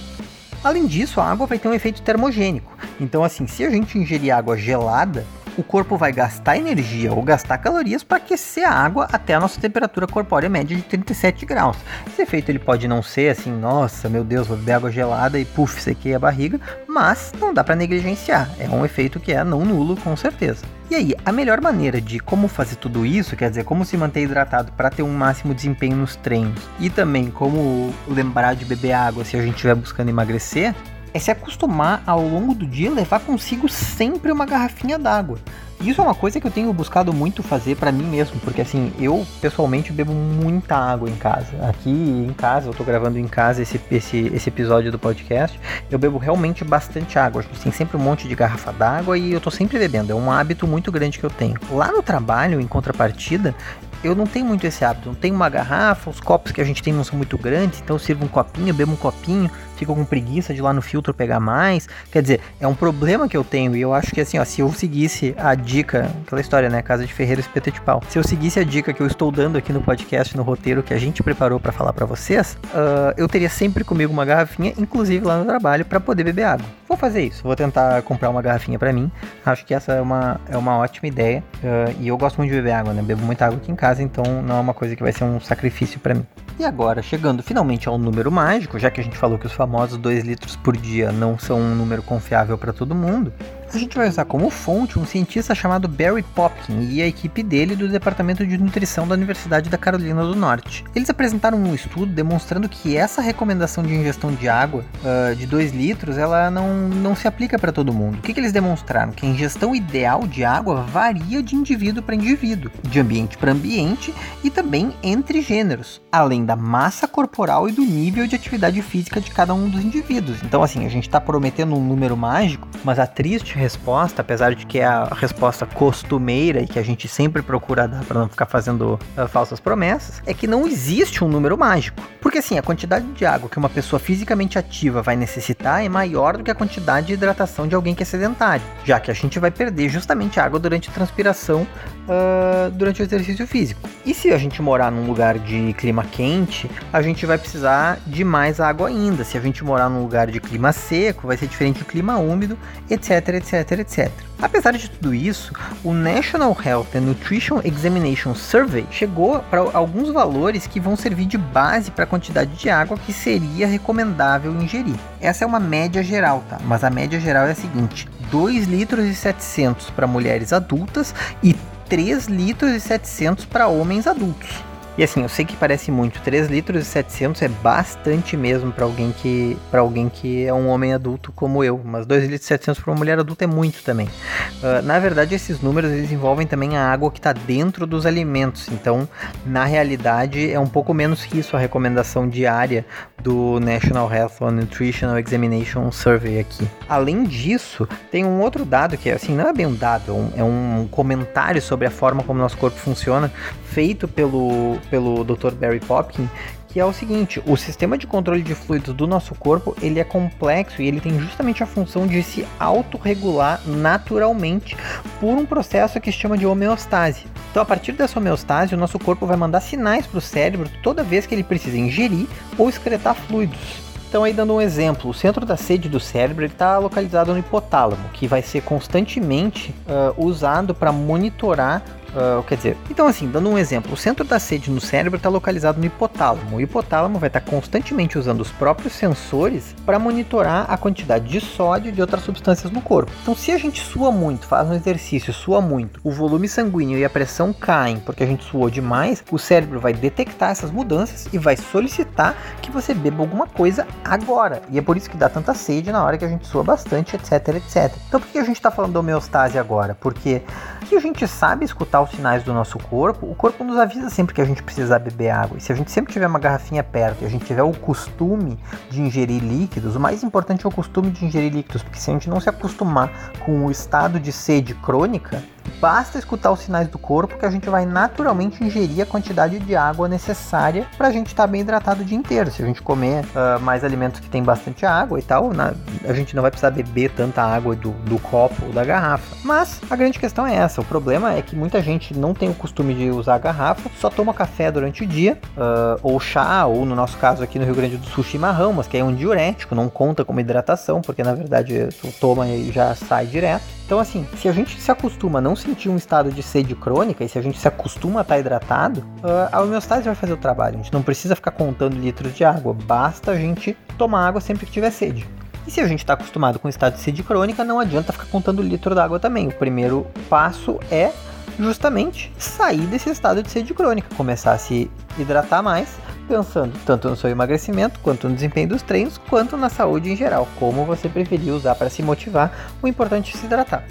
Além 0.62 0.86
disso, 0.86 1.20
a 1.20 1.30
água 1.30 1.46
vai 1.46 1.58
ter 1.58 1.68
um 1.68 1.74
efeito 1.74 2.00
termogênico. 2.02 2.76
Então, 3.00 3.22
assim, 3.22 3.46
se 3.46 3.64
a 3.64 3.70
gente 3.70 3.98
ingerir 3.98 4.34
água 4.34 4.56
gelada, 4.56 5.26
o 5.56 5.62
corpo 5.62 5.96
vai 5.96 6.12
gastar 6.12 6.56
energia 6.56 7.12
ou 7.12 7.22
gastar 7.22 7.58
calorias 7.58 8.02
para 8.02 8.18
aquecer 8.18 8.66
a 8.66 8.72
água 8.72 9.08
até 9.12 9.34
a 9.34 9.40
nossa 9.40 9.60
temperatura 9.60 10.06
corpórea 10.06 10.48
média 10.48 10.76
de 10.76 10.82
37 10.82 11.46
graus. 11.46 11.76
Esse 12.06 12.22
efeito 12.22 12.50
ele 12.50 12.58
pode 12.58 12.88
não 12.88 13.02
ser 13.02 13.30
assim, 13.30 13.50
nossa, 13.50 14.08
meu 14.08 14.24
Deus, 14.24 14.46
vou 14.46 14.56
beber 14.56 14.72
água 14.72 14.90
gelada 14.90 15.38
e 15.38 15.44
puf, 15.44 15.80
sequei 15.80 16.14
a 16.14 16.18
barriga, 16.18 16.60
mas 16.88 17.32
não 17.38 17.52
dá 17.52 17.62
para 17.62 17.76
negligenciar. 17.76 18.50
É 18.58 18.68
um 18.68 18.84
efeito 18.84 19.20
que 19.20 19.32
é 19.32 19.44
não 19.44 19.64
nulo, 19.64 19.96
com 19.96 20.16
certeza. 20.16 20.64
E 20.90 20.94
aí, 20.94 21.14
a 21.24 21.32
melhor 21.32 21.60
maneira 21.60 22.00
de 22.00 22.20
como 22.20 22.46
fazer 22.46 22.76
tudo 22.76 23.06
isso, 23.06 23.36
quer 23.36 23.48
dizer, 23.48 23.64
como 23.64 23.84
se 23.84 23.96
manter 23.96 24.22
hidratado 24.22 24.70
para 24.72 24.90
ter 24.90 25.02
um 25.02 25.12
máximo 25.12 25.54
desempenho 25.54 25.96
nos 25.96 26.14
treinos 26.14 26.60
e 26.78 26.90
também 26.90 27.30
como 27.30 27.92
lembrar 28.06 28.54
de 28.54 28.64
beber 28.64 28.92
água 28.92 29.24
se 29.24 29.36
a 29.36 29.42
gente 29.42 29.54
estiver 29.54 29.74
buscando 29.74 30.10
emagrecer, 30.10 30.74
é 31.14 31.18
se 31.20 31.30
acostumar 31.30 32.02
ao 32.04 32.20
longo 32.20 32.54
do 32.54 32.66
dia 32.66 32.90
levar 32.90 33.20
consigo 33.20 33.68
sempre 33.68 34.32
uma 34.32 34.44
garrafinha 34.44 34.98
d'água. 34.98 35.38
Isso 35.80 36.00
é 36.00 36.04
uma 36.04 36.14
coisa 36.14 36.40
que 36.40 36.46
eu 36.46 36.50
tenho 36.50 36.72
buscado 36.72 37.12
muito 37.12 37.42
fazer 37.42 37.76
para 37.76 37.92
mim 37.92 38.04
mesmo, 38.04 38.40
porque 38.40 38.62
assim, 38.62 38.92
eu 38.98 39.26
pessoalmente 39.40 39.92
bebo 39.92 40.12
muita 40.12 40.76
água 40.76 41.10
em 41.10 41.16
casa. 41.16 41.50
Aqui 41.68 41.90
em 41.90 42.32
casa, 42.32 42.68
eu 42.68 42.74
tô 42.74 42.82
gravando 42.84 43.18
em 43.18 43.28
casa 43.28 43.60
esse, 43.60 43.78
esse, 43.90 44.30
esse 44.34 44.48
episódio 44.48 44.90
do 44.90 44.98
podcast, 44.98 45.60
eu 45.90 45.98
bebo 45.98 46.16
realmente 46.16 46.64
bastante 46.64 47.18
água. 47.18 47.42
A 47.42 47.44
gente 47.44 47.60
tem 47.60 47.70
sempre 47.72 47.96
um 47.96 48.00
monte 48.00 48.26
de 48.26 48.34
garrafa 48.34 48.72
d'água 48.72 49.18
e 49.18 49.32
eu 49.32 49.40
tô 49.40 49.50
sempre 49.50 49.78
bebendo. 49.78 50.12
É 50.12 50.14
um 50.14 50.32
hábito 50.32 50.66
muito 50.66 50.90
grande 50.90 51.18
que 51.18 51.24
eu 51.24 51.30
tenho. 51.30 51.58
Lá 51.70 51.92
no 51.92 52.02
trabalho, 52.02 52.60
em 52.60 52.66
contrapartida, 52.66 53.54
eu 54.02 54.14
não 54.14 54.26
tenho 54.26 54.46
muito 54.46 54.66
esse 54.66 54.84
hábito. 54.84 55.08
Não 55.08 55.14
tenho 55.14 55.34
uma 55.34 55.48
garrafa, 55.48 56.10
os 56.10 56.20
copos 56.20 56.52
que 56.52 56.60
a 56.60 56.64
gente 56.64 56.82
tem 56.82 56.92
não 56.92 57.04
são 57.04 57.16
muito 57.16 57.36
grandes, 57.38 57.80
então 57.80 57.96
eu 57.96 58.00
sirvo 58.00 58.24
um 58.24 58.28
copinho, 58.28 58.72
bebo 58.72 58.92
um 58.92 58.96
copinho, 58.96 59.50
fico 59.76 59.94
com 59.94 60.04
preguiça 60.04 60.52
de 60.52 60.60
ir 60.60 60.62
lá 60.62 60.72
no 60.72 60.82
filtro 60.82 61.12
pegar 61.12 61.40
mais. 61.40 61.88
Quer 62.10 62.22
dizer, 62.22 62.40
é 62.60 62.66
um 62.66 62.74
problema 62.74 63.28
que 63.28 63.36
eu 63.36 63.44
tenho 63.44 63.76
e 63.76 63.80
eu 63.80 63.94
acho 63.94 64.12
que 64.12 64.20
assim, 64.20 64.38
ó, 64.38 64.44
se 64.44 64.60
eu 64.60 64.72
seguisse 64.72 65.34
a 65.38 65.54
dica, 65.54 66.10
aquela 66.26 66.40
história, 66.40 66.68
né, 66.68 66.82
casa 66.82 67.06
de 67.06 67.12
ferreiro 67.12 67.40
espeta 67.40 67.70
de 67.70 67.80
pau. 67.80 68.02
Se 68.08 68.18
eu 68.18 68.24
seguisse 68.24 68.58
a 68.58 68.64
dica 68.64 68.92
que 68.92 69.00
eu 69.00 69.06
estou 69.06 69.30
dando 69.30 69.56
aqui 69.56 69.72
no 69.72 69.80
podcast, 69.80 70.36
no 70.36 70.42
roteiro 70.42 70.82
que 70.82 70.94
a 70.94 70.98
gente 70.98 71.22
preparou 71.22 71.58
para 71.58 71.72
falar 71.72 71.92
para 71.92 72.06
vocês, 72.06 72.56
uh, 72.66 73.14
eu 73.16 73.28
teria 73.28 73.48
sempre 73.48 73.84
comigo 73.84 74.12
uma 74.12 74.24
garrafinha, 74.24 74.72
inclusive 74.78 75.24
lá 75.24 75.38
no 75.38 75.44
trabalho, 75.44 75.84
para 75.84 76.00
poder 76.00 76.24
beber 76.24 76.44
água. 76.44 76.66
Vou 76.88 76.96
fazer 76.96 77.22
isso, 77.22 77.42
vou 77.42 77.56
tentar 77.56 78.02
comprar 78.02 78.30
uma 78.30 78.42
garrafinha 78.42 78.78
para 78.78 78.92
mim. 78.92 79.10
Acho 79.44 79.64
que 79.64 79.74
essa 79.74 79.92
é 79.92 80.00
uma, 80.00 80.40
é 80.48 80.56
uma 80.56 80.78
ótima 80.78 81.08
ideia 81.08 81.42
uh, 81.62 81.94
e 82.00 82.08
eu 82.08 82.16
gosto 82.16 82.36
muito 82.38 82.50
de 82.50 82.56
beber 82.56 82.72
água, 82.72 82.92
né? 82.92 83.02
Bebo 83.02 83.24
muita 83.24 83.46
água 83.46 83.58
aqui 83.58 83.70
em 83.70 83.76
casa, 83.76 84.02
então 84.02 84.24
não 84.42 84.56
é 84.56 84.60
uma 84.60 84.74
coisa 84.74 84.94
que 84.94 85.02
vai 85.02 85.12
ser 85.12 85.24
um 85.24 85.40
sacrifício 85.40 85.98
para 86.00 86.14
mim. 86.14 86.26
E 86.56 86.64
agora, 86.64 87.02
chegando 87.02 87.42
finalmente 87.42 87.88
ao 87.88 87.98
número 87.98 88.30
mágico, 88.30 88.78
já 88.78 88.88
que 88.88 89.00
a 89.00 89.04
gente 89.04 89.18
falou 89.18 89.36
que 89.38 89.46
os 89.46 89.52
famosos 89.52 89.98
2 89.98 90.24
litros 90.24 90.54
por 90.54 90.76
dia 90.76 91.10
não 91.10 91.36
são 91.36 91.58
um 91.58 91.74
número 91.74 92.00
confiável 92.00 92.56
para 92.56 92.72
todo 92.72 92.94
mundo, 92.94 93.32
A 93.72 93.78
gente 93.78 93.96
vai 93.96 94.08
usar 94.08 94.24
como 94.24 94.50
fonte 94.50 94.98
um 94.98 95.06
cientista 95.06 95.54
chamado 95.54 95.88
Barry 95.88 96.22
Popkin 96.22 96.88
e 96.90 97.02
a 97.02 97.06
equipe 97.06 97.42
dele 97.42 97.74
do 97.74 97.88
Departamento 97.88 98.46
de 98.46 98.56
Nutrição 98.58 99.06
da 99.06 99.14
Universidade 99.14 99.68
da 99.68 99.78
Carolina 99.78 100.22
do 100.22 100.36
Norte. 100.36 100.84
Eles 100.94 101.10
apresentaram 101.10 101.58
um 101.58 101.74
estudo 101.74 102.12
demonstrando 102.12 102.68
que 102.68 102.96
essa 102.96 103.20
recomendação 103.20 103.82
de 103.82 103.94
ingestão 103.94 104.32
de 104.32 104.48
água 104.48 104.84
uh, 105.02 105.34
de 105.34 105.46
2 105.46 105.72
litros 105.72 106.18
ela 106.18 106.50
não, 106.50 106.88
não 106.88 107.16
se 107.16 107.26
aplica 107.26 107.58
para 107.58 107.72
todo 107.72 107.92
mundo. 107.92 108.18
O 108.18 108.22
que, 108.22 108.32
que 108.32 108.40
eles 108.40 108.52
demonstraram? 108.52 109.12
Que 109.12 109.26
a 109.26 109.28
ingestão 109.28 109.74
ideal 109.74 110.26
de 110.26 110.44
água 110.44 110.82
varia 110.82 111.42
de 111.42 111.56
indivíduo 111.56 112.02
para 112.02 112.14
indivíduo, 112.14 112.70
de 112.82 113.00
ambiente 113.00 113.36
para 113.36 113.52
ambiente 113.52 114.14
e 114.42 114.50
também 114.50 114.94
entre 115.02 115.40
gêneros, 115.40 116.00
além 116.12 116.44
da 116.44 116.54
massa 116.54 117.08
corporal 117.08 117.68
e 117.68 117.72
do 117.72 117.82
nível 117.82 118.26
de 118.26 118.36
atividade 118.36 118.80
física 118.82 119.20
de 119.20 119.30
cada 119.30 119.54
um 119.54 119.68
dos 119.68 119.82
indivíduos. 119.82 120.42
Então, 120.42 120.62
assim, 120.62 120.86
a 120.86 120.88
gente 120.88 121.08
está 121.08 121.20
prometendo 121.20 121.74
um 121.74 121.84
número 121.84 122.16
mágico, 122.16 122.68
mas 122.84 122.98
a 122.98 123.06
triste 123.06 123.53
resposta, 123.54 124.20
apesar 124.20 124.54
de 124.54 124.66
que 124.66 124.80
é 124.80 124.84
a 124.84 125.04
resposta 125.04 125.64
costumeira 125.64 126.60
e 126.60 126.66
que 126.66 126.78
a 126.78 126.82
gente 126.82 127.08
sempre 127.08 127.42
procura 127.42 127.86
dar 127.86 128.04
para 128.04 128.20
não 128.20 128.28
ficar 128.28 128.46
fazendo 128.46 128.98
uh, 129.16 129.28
falsas 129.28 129.60
promessas, 129.60 130.22
é 130.26 130.34
que 130.34 130.46
não 130.46 130.66
existe 130.66 131.22
um 131.22 131.28
número 131.28 131.56
mágico. 131.56 132.02
Porque, 132.20 132.38
assim, 132.38 132.58
a 132.58 132.62
quantidade 132.62 133.06
de 133.12 133.24
água 133.24 133.48
que 133.48 133.58
uma 133.58 133.68
pessoa 133.68 134.00
fisicamente 134.00 134.58
ativa 134.58 135.02
vai 135.02 135.16
necessitar 135.16 135.84
é 135.84 135.88
maior 135.88 136.36
do 136.36 136.42
que 136.42 136.50
a 136.50 136.54
quantidade 136.54 137.08
de 137.08 137.12
hidratação 137.14 137.68
de 137.68 137.74
alguém 137.74 137.94
que 137.94 138.02
é 138.02 138.06
sedentário, 138.06 138.64
já 138.84 138.98
que 138.98 139.10
a 139.10 139.14
gente 139.14 139.38
vai 139.38 139.50
perder 139.50 139.88
justamente 139.88 140.40
água 140.40 140.58
durante 140.58 140.90
a 140.90 140.92
transpiração 140.92 141.62
uh, 141.62 142.70
durante 142.72 143.02
o 143.02 143.04
exercício 143.04 143.46
físico. 143.46 143.88
E 144.04 144.12
se 144.12 144.32
a 144.32 144.38
gente 144.38 144.60
morar 144.60 144.90
num 144.90 145.06
lugar 145.06 145.38
de 145.38 145.72
clima 145.74 146.04
quente, 146.04 146.70
a 146.92 147.00
gente 147.02 147.24
vai 147.26 147.38
precisar 147.38 147.98
de 148.06 148.24
mais 148.24 148.60
água 148.60 148.88
ainda. 148.88 149.24
Se 149.24 149.36
a 149.38 149.40
gente 149.40 149.62
morar 149.64 149.88
num 149.88 150.02
lugar 150.02 150.30
de 150.30 150.40
clima 150.40 150.72
seco, 150.72 151.26
vai 151.26 151.36
ser 151.36 151.46
diferente 151.46 151.78
do 151.78 151.84
clima 151.84 152.16
úmido, 152.16 152.58
etc, 152.90 153.28
etc, 153.52 153.80
etc. 153.80 154.10
Apesar 154.40 154.72
de 154.72 154.88
tudo 154.90 155.14
isso, 155.14 155.52
o 155.82 155.92
National 155.92 156.56
Health 156.64 156.88
and 156.94 157.00
Nutrition 157.00 157.60
Examination 157.64 158.34
Survey 158.34 158.86
chegou 158.90 159.40
para 159.50 159.60
alguns 159.72 160.10
valores 160.10 160.66
que 160.66 160.80
vão 160.80 160.96
servir 160.96 161.26
de 161.26 161.38
base 161.38 161.90
para 161.90 162.04
a 162.04 162.06
quantidade 162.06 162.52
de 162.54 162.68
água 162.70 162.98
que 162.98 163.12
seria 163.12 163.66
recomendável 163.66 164.52
ingerir. 164.52 164.96
Essa 165.20 165.44
é 165.44 165.46
uma 165.46 165.60
média 165.60 166.02
geral, 166.02 166.42
tá? 166.48 166.58
Mas 166.64 166.84
a 166.84 166.90
média 166.90 167.20
geral 167.20 167.46
é 167.46 167.52
a 167.52 167.54
seguinte: 167.54 168.08
2 168.30 168.66
litros 168.66 169.04
e 169.04 169.14
700 169.14 169.90
para 169.90 170.06
mulheres 170.06 170.52
adultas 170.52 171.14
e 171.42 171.54
3 171.88 172.26
litros 172.26 172.72
e 172.72 172.80
700 172.80 173.44
para 173.44 173.68
homens 173.68 174.06
adultos. 174.06 174.62
E 174.96 175.02
assim, 175.02 175.22
eu 175.22 175.28
sei 175.28 175.44
que 175.44 175.56
parece 175.56 175.90
muito, 175.90 176.20
3 176.20 176.46
litros 176.46 176.82
e 176.82 176.84
700 176.84 177.42
é 177.42 177.48
bastante 177.48 178.36
mesmo 178.36 178.70
para 178.70 178.84
alguém 178.84 179.10
que 179.10 179.56
para 179.68 179.80
alguém 179.80 180.08
que 180.08 180.44
é 180.46 180.54
um 180.54 180.68
homem 180.68 180.94
adulto 180.94 181.32
como 181.32 181.64
eu, 181.64 181.80
mas 181.84 182.06
2 182.06 182.22
litros 182.22 182.42
e 182.42 182.46
700 182.46 182.80
para 182.80 182.92
uma 182.92 182.98
mulher 182.98 183.18
adulta 183.18 183.42
é 183.42 183.46
muito 183.46 183.82
também. 183.82 184.06
Uh, 184.06 184.80
na 184.84 185.00
verdade, 185.00 185.34
esses 185.34 185.60
números 185.60 185.90
eles 185.90 186.12
envolvem 186.12 186.46
também 186.46 186.76
a 186.76 186.92
água 186.92 187.10
que 187.10 187.18
está 187.18 187.32
dentro 187.32 187.86
dos 187.86 188.06
alimentos, 188.06 188.68
então 188.68 189.08
na 189.44 189.64
realidade 189.64 190.52
é 190.52 190.60
um 190.60 190.68
pouco 190.68 190.94
menos 190.94 191.24
que 191.24 191.40
isso 191.40 191.56
a 191.56 191.58
recomendação 191.58 192.28
diária 192.28 192.86
do 193.20 193.58
National 193.58 194.12
Health 194.12 194.42
and 194.42 194.52
Nutritional 194.52 195.18
Examination 195.18 195.90
Survey 195.90 196.38
aqui. 196.38 196.68
Além 196.88 197.24
disso, 197.24 197.88
tem 198.12 198.24
um 198.24 198.40
outro 198.40 198.64
dado 198.64 198.96
que 198.96 199.10
assim 199.10 199.34
não 199.34 199.48
é 199.48 199.52
bem 199.52 199.66
um 199.66 199.74
dado, 199.74 200.12
é 200.12 200.12
um, 200.12 200.32
é 200.36 200.44
um 200.44 200.86
comentário 200.88 201.60
sobre 201.60 201.88
a 201.88 201.90
forma 201.90 202.22
como 202.22 202.38
nosso 202.38 202.56
corpo 202.56 202.78
funciona, 202.78 203.32
feito 203.64 204.06
pelo 204.06 204.78
pelo 204.84 205.24
Dr. 205.24 205.52
Barry 205.52 205.80
Popkin, 205.80 206.28
que 206.68 206.80
é 206.80 206.84
o 206.84 206.92
seguinte: 206.92 207.40
o 207.46 207.56
sistema 207.56 207.96
de 207.96 208.06
controle 208.06 208.42
de 208.42 208.54
fluidos 208.54 208.92
do 208.92 209.06
nosso 209.06 209.34
corpo 209.36 209.76
ele 209.80 210.00
é 210.00 210.04
complexo 210.04 210.82
e 210.82 210.88
ele 210.88 211.00
tem 211.00 211.18
justamente 211.20 211.62
a 211.62 211.66
função 211.66 212.06
de 212.06 212.22
se 212.22 212.44
autorregular 212.58 213.60
naturalmente 213.64 214.76
por 215.20 215.38
um 215.38 215.46
processo 215.46 216.00
que 216.00 216.10
se 216.10 216.18
chama 216.18 216.36
de 216.36 216.44
homeostase. 216.44 217.26
Então, 217.50 217.62
a 217.62 217.66
partir 217.66 217.92
dessa 217.92 218.18
homeostase, 218.18 218.74
o 218.74 218.78
nosso 218.78 218.98
corpo 218.98 219.24
vai 219.24 219.36
mandar 219.36 219.60
sinais 219.60 220.06
para 220.06 220.18
o 220.18 220.20
cérebro 220.20 220.68
toda 220.82 221.04
vez 221.04 221.24
que 221.24 221.34
ele 221.34 221.44
precisa 221.44 221.78
ingerir 221.78 222.26
ou 222.58 222.68
excretar 222.68 223.14
fluidos. 223.14 223.84
Então, 224.08 224.22
aí 224.22 224.32
dando 224.32 224.54
um 224.54 224.60
exemplo, 224.60 225.10
o 225.10 225.14
centro 225.14 225.44
da 225.44 225.56
sede 225.56 225.88
do 225.88 225.98
cérebro 225.98 226.44
está 226.44 226.78
localizado 226.78 227.32
no 227.32 227.38
hipotálamo, 227.38 228.08
que 228.12 228.28
vai 228.28 228.42
ser 228.42 228.62
constantemente 228.62 229.74
uh, 229.88 230.24
usado 230.24 230.72
para 230.72 230.92
monitorar 230.92 231.82
Uh, 232.14 232.42
quer 232.44 232.56
dizer, 232.56 232.76
então 232.88 233.08
assim, 233.08 233.28
dando 233.28 233.50
um 233.50 233.58
exemplo, 233.58 233.92
o 233.92 233.96
centro 233.96 234.24
da 234.24 234.38
sede 234.38 234.70
no 234.70 234.80
cérebro 234.80 235.16
está 235.16 235.28
localizado 235.28 235.80
no 235.80 235.84
hipotálamo. 235.84 236.56
O 236.56 236.60
hipotálamo 236.60 237.18
vai 237.18 237.28
estar 237.28 237.40
tá 237.40 237.50
constantemente 237.50 238.16
usando 238.16 238.40
os 238.40 238.52
próprios 238.52 238.92
sensores 238.92 239.74
para 239.84 239.98
monitorar 239.98 240.66
a 240.68 240.76
quantidade 240.76 241.28
de 241.28 241.40
sódio 241.40 241.88
e 241.88 241.92
de 241.92 242.00
outras 242.00 242.22
substâncias 242.22 242.70
no 242.70 242.80
corpo. 242.80 243.10
Então, 243.22 243.34
se 243.34 243.50
a 243.50 243.58
gente 243.58 243.80
sua 243.80 244.12
muito, 244.12 244.46
faz 244.46 244.68
um 244.68 244.74
exercício, 244.74 245.32
sua 245.32 245.60
muito, 245.60 246.00
o 246.04 246.10
volume 246.12 246.48
sanguíneo 246.48 246.96
e 246.96 247.04
a 247.04 247.10
pressão 247.10 247.52
caem 247.52 247.98
porque 247.98 248.22
a 248.22 248.26
gente 248.26 248.44
suou 248.44 248.70
demais, 248.70 249.24
o 249.30 249.38
cérebro 249.38 249.80
vai 249.80 249.92
detectar 249.92 250.50
essas 250.50 250.70
mudanças 250.70 251.28
e 251.32 251.38
vai 251.38 251.56
solicitar 251.56 252.36
que 252.62 252.70
você 252.70 252.94
beba 252.94 253.22
alguma 253.22 253.48
coisa 253.48 253.86
agora. 254.04 254.62
E 254.70 254.78
é 254.78 254.82
por 254.82 254.96
isso 254.96 255.10
que 255.10 255.16
dá 255.16 255.28
tanta 255.28 255.52
sede 255.52 255.90
na 255.90 256.04
hora 256.04 256.16
que 256.16 256.24
a 256.24 256.28
gente 256.28 256.46
sua 256.46 256.62
bastante, 256.62 257.16
etc, 257.16 257.56
etc. 257.56 257.92
Então, 258.08 258.20
por 258.20 258.28
que 258.28 258.38
a 258.38 258.44
gente 258.44 258.56
está 258.56 258.70
falando 258.70 258.92
da 258.92 259.00
homeostase 259.00 259.58
agora? 259.58 259.96
Porque 260.00 260.42
se 260.88 260.94
a 260.94 261.00
gente 261.00 261.26
sabe 261.26 261.64
escutar 261.64 262.00
os 262.04 262.10
sinais 262.10 262.42
do 262.42 262.52
nosso 262.52 262.78
corpo, 262.78 263.26
o 263.26 263.34
corpo 263.34 263.64
nos 263.64 263.76
avisa 263.76 264.08
sempre 264.08 264.34
que 264.34 264.40
a 264.40 264.44
gente 264.44 264.62
precisa 264.62 264.98
beber 264.98 265.30
água. 265.30 265.58
E 265.58 265.60
se 265.60 265.72
a 265.72 265.74
gente 265.74 265.90
sempre 265.90 266.12
tiver 266.12 266.26
uma 266.26 266.38
garrafinha 266.38 266.82
perto 266.82 267.22
e 267.22 267.26
a 267.26 267.28
gente 267.28 267.44
tiver 267.44 267.62
o 267.62 267.72
costume 267.72 268.58
de 268.90 269.00
ingerir 269.00 269.42
líquidos, 269.42 269.96
o 269.96 270.00
mais 270.00 270.22
importante 270.22 270.64
é 270.64 270.68
o 270.68 270.72
costume 270.72 271.10
de 271.10 271.24
ingerir 271.24 271.52
líquidos, 271.52 271.82
porque 271.82 271.98
se 271.98 272.10
a 272.10 272.12
gente 272.14 272.28
não 272.30 272.40
se 272.40 272.48
acostumar 272.48 273.32
com 273.44 273.66
o 273.66 273.70
estado 273.70 274.20
de 274.20 274.30
sede 274.32 274.74
crônica, 274.74 275.42
Basta 275.80 276.18
escutar 276.18 276.50
os 276.50 276.60
sinais 276.60 276.88
do 276.88 276.98
corpo 276.98 277.36
que 277.36 277.44
a 277.44 277.50
gente 277.50 277.68
vai 277.68 277.84
naturalmente 277.84 278.62
ingerir 278.64 279.02
a 279.02 279.06
quantidade 279.06 279.58
de 279.58 279.76
água 279.76 280.08
necessária 280.08 280.86
para 280.96 281.08
a 281.08 281.10
gente 281.10 281.28
estar 281.28 281.44
tá 281.44 281.46
bem 281.46 281.60
hidratado 281.60 282.02
o 282.02 282.04
dia 282.04 282.16
inteiro. 282.16 282.50
Se 282.50 282.62
a 282.62 282.66
gente 282.66 282.80
comer 282.80 283.24
uh, 283.24 283.60
mais 283.60 283.84
alimentos 283.84 284.20
que 284.20 284.28
tem 284.28 284.42
bastante 284.42 284.86
água 284.86 285.18
e 285.18 285.22
tal, 285.22 285.52
na, 285.52 285.74
a 286.08 286.12
gente 286.12 286.34
não 286.34 286.42
vai 286.42 286.50
precisar 286.50 286.70
beber 286.70 287.10
tanta 287.10 287.42
água 287.42 287.76
do, 287.76 287.90
do 287.90 288.18
copo 288.18 288.66
ou 288.66 288.72
da 288.72 288.84
garrafa. 288.84 289.36
Mas 289.44 289.80
a 289.90 289.96
grande 289.96 290.18
questão 290.18 290.46
é 290.46 290.54
essa: 290.54 290.80
o 290.80 290.84
problema 290.84 291.34
é 291.34 291.42
que 291.42 291.54
muita 291.54 291.82
gente 291.82 292.16
não 292.16 292.34
tem 292.34 292.48
o 292.48 292.54
costume 292.54 292.94
de 292.94 293.10
usar 293.10 293.38
garrafa, 293.38 293.90
só 294.00 294.08
toma 294.08 294.32
café 294.32 294.70
durante 294.70 295.04
o 295.04 295.06
dia, 295.06 295.38
uh, 295.56 296.00
ou 296.02 296.18
chá, 296.18 296.66
ou 296.66 296.86
no 296.86 296.94
nosso 296.94 297.18
caso 297.18 297.42
aqui 297.42 297.58
no 297.58 297.64
Rio 297.64 297.74
Grande 297.74 297.96
do 297.96 298.06
Sul, 298.06 298.24
chimarrão, 298.24 298.72
mas 298.72 298.86
que 298.86 298.96
é 298.96 299.04
um 299.04 299.14
diurético, 299.14 299.74
não 299.74 299.88
conta 299.88 300.24
como 300.24 300.40
hidratação, 300.40 301.00
porque 301.00 301.22
na 301.22 301.34
verdade 301.34 301.88
tu 302.00 302.10
toma 302.20 302.48
e 302.48 302.72
já 302.72 302.94
sai 302.94 303.26
direto. 303.26 303.64
Então, 303.84 303.98
assim, 303.98 304.26
se 304.38 304.48
a 304.48 304.52
gente 304.52 304.80
se 304.80 304.90
acostuma 304.90 305.40
a 305.40 305.42
não 305.42 305.54
sentir 305.54 305.90
um 305.90 305.96
estado 305.96 306.32
de 306.32 306.42
sede 306.42 306.74
crônica 306.74 307.22
e 307.22 307.28
se 307.28 307.38
a 307.38 307.42
gente 307.42 307.58
se 307.58 307.68
acostuma 307.68 308.20
a 308.20 308.22
estar 308.22 308.38
hidratado, 308.38 309.04
ah, 309.22 309.50
a 309.52 309.60
homeostase 309.60 310.04
vai 310.04 310.14
fazer 310.14 310.32
o 310.32 310.38
trabalho. 310.38 310.76
A 310.76 310.82
gente 310.82 310.92
não 310.92 311.02
precisa 311.02 311.36
ficar 311.36 311.50
contando 311.50 311.94
litros 311.94 312.34
de 312.34 312.44
água, 312.44 312.72
basta 312.72 313.32
a 313.32 313.36
gente 313.36 313.76
tomar 313.98 314.26
água 314.26 314.40
sempre 314.40 314.64
que 314.64 314.72
tiver 314.72 314.90
sede. 314.90 315.26
E 315.66 315.70
se 315.70 315.80
a 315.80 315.86
gente 315.86 316.00
está 316.00 316.14
acostumado 316.14 316.58
com 316.58 316.66
o 316.66 316.70
estado 316.70 316.94
de 316.94 317.00
sede 317.00 317.22
crônica, 317.22 317.62
não 317.62 317.78
adianta 317.78 318.12
ficar 318.12 318.26
contando 318.26 318.62
litro 318.62 318.94
d'água 318.94 319.18
também. 319.18 319.48
O 319.48 319.52
primeiro 319.52 320.06
passo 320.28 320.78
é 320.90 321.12
justamente 321.58 322.32
sair 322.38 322.86
desse 322.86 323.10
estado 323.10 323.42
de 323.42 323.50
sede 323.50 323.72
crônica, 323.74 324.08
começar 324.16 324.52
a 324.52 324.58
se 324.58 324.90
hidratar 325.18 325.62
mais 325.62 325.88
pensando 326.24 326.72
tanto 326.84 327.08
no 327.08 327.16
seu 327.16 327.30
emagrecimento, 327.30 328.00
quanto 328.00 328.28
no 328.28 328.34
desempenho 328.34 328.68
dos 328.68 328.82
treinos, 328.82 329.18
quanto 329.18 329.56
na 329.56 329.68
saúde 329.68 330.10
em 330.10 330.16
geral, 330.16 330.48
como 330.58 330.84
você 330.84 331.08
preferir 331.08 331.52
usar 331.52 331.74
para 331.74 331.90
se 331.90 332.02
motivar, 332.02 332.72
o 332.82 332.88
importante 332.88 333.34
é 333.34 333.38
se 333.38 333.46
hidratar. 333.46 333.84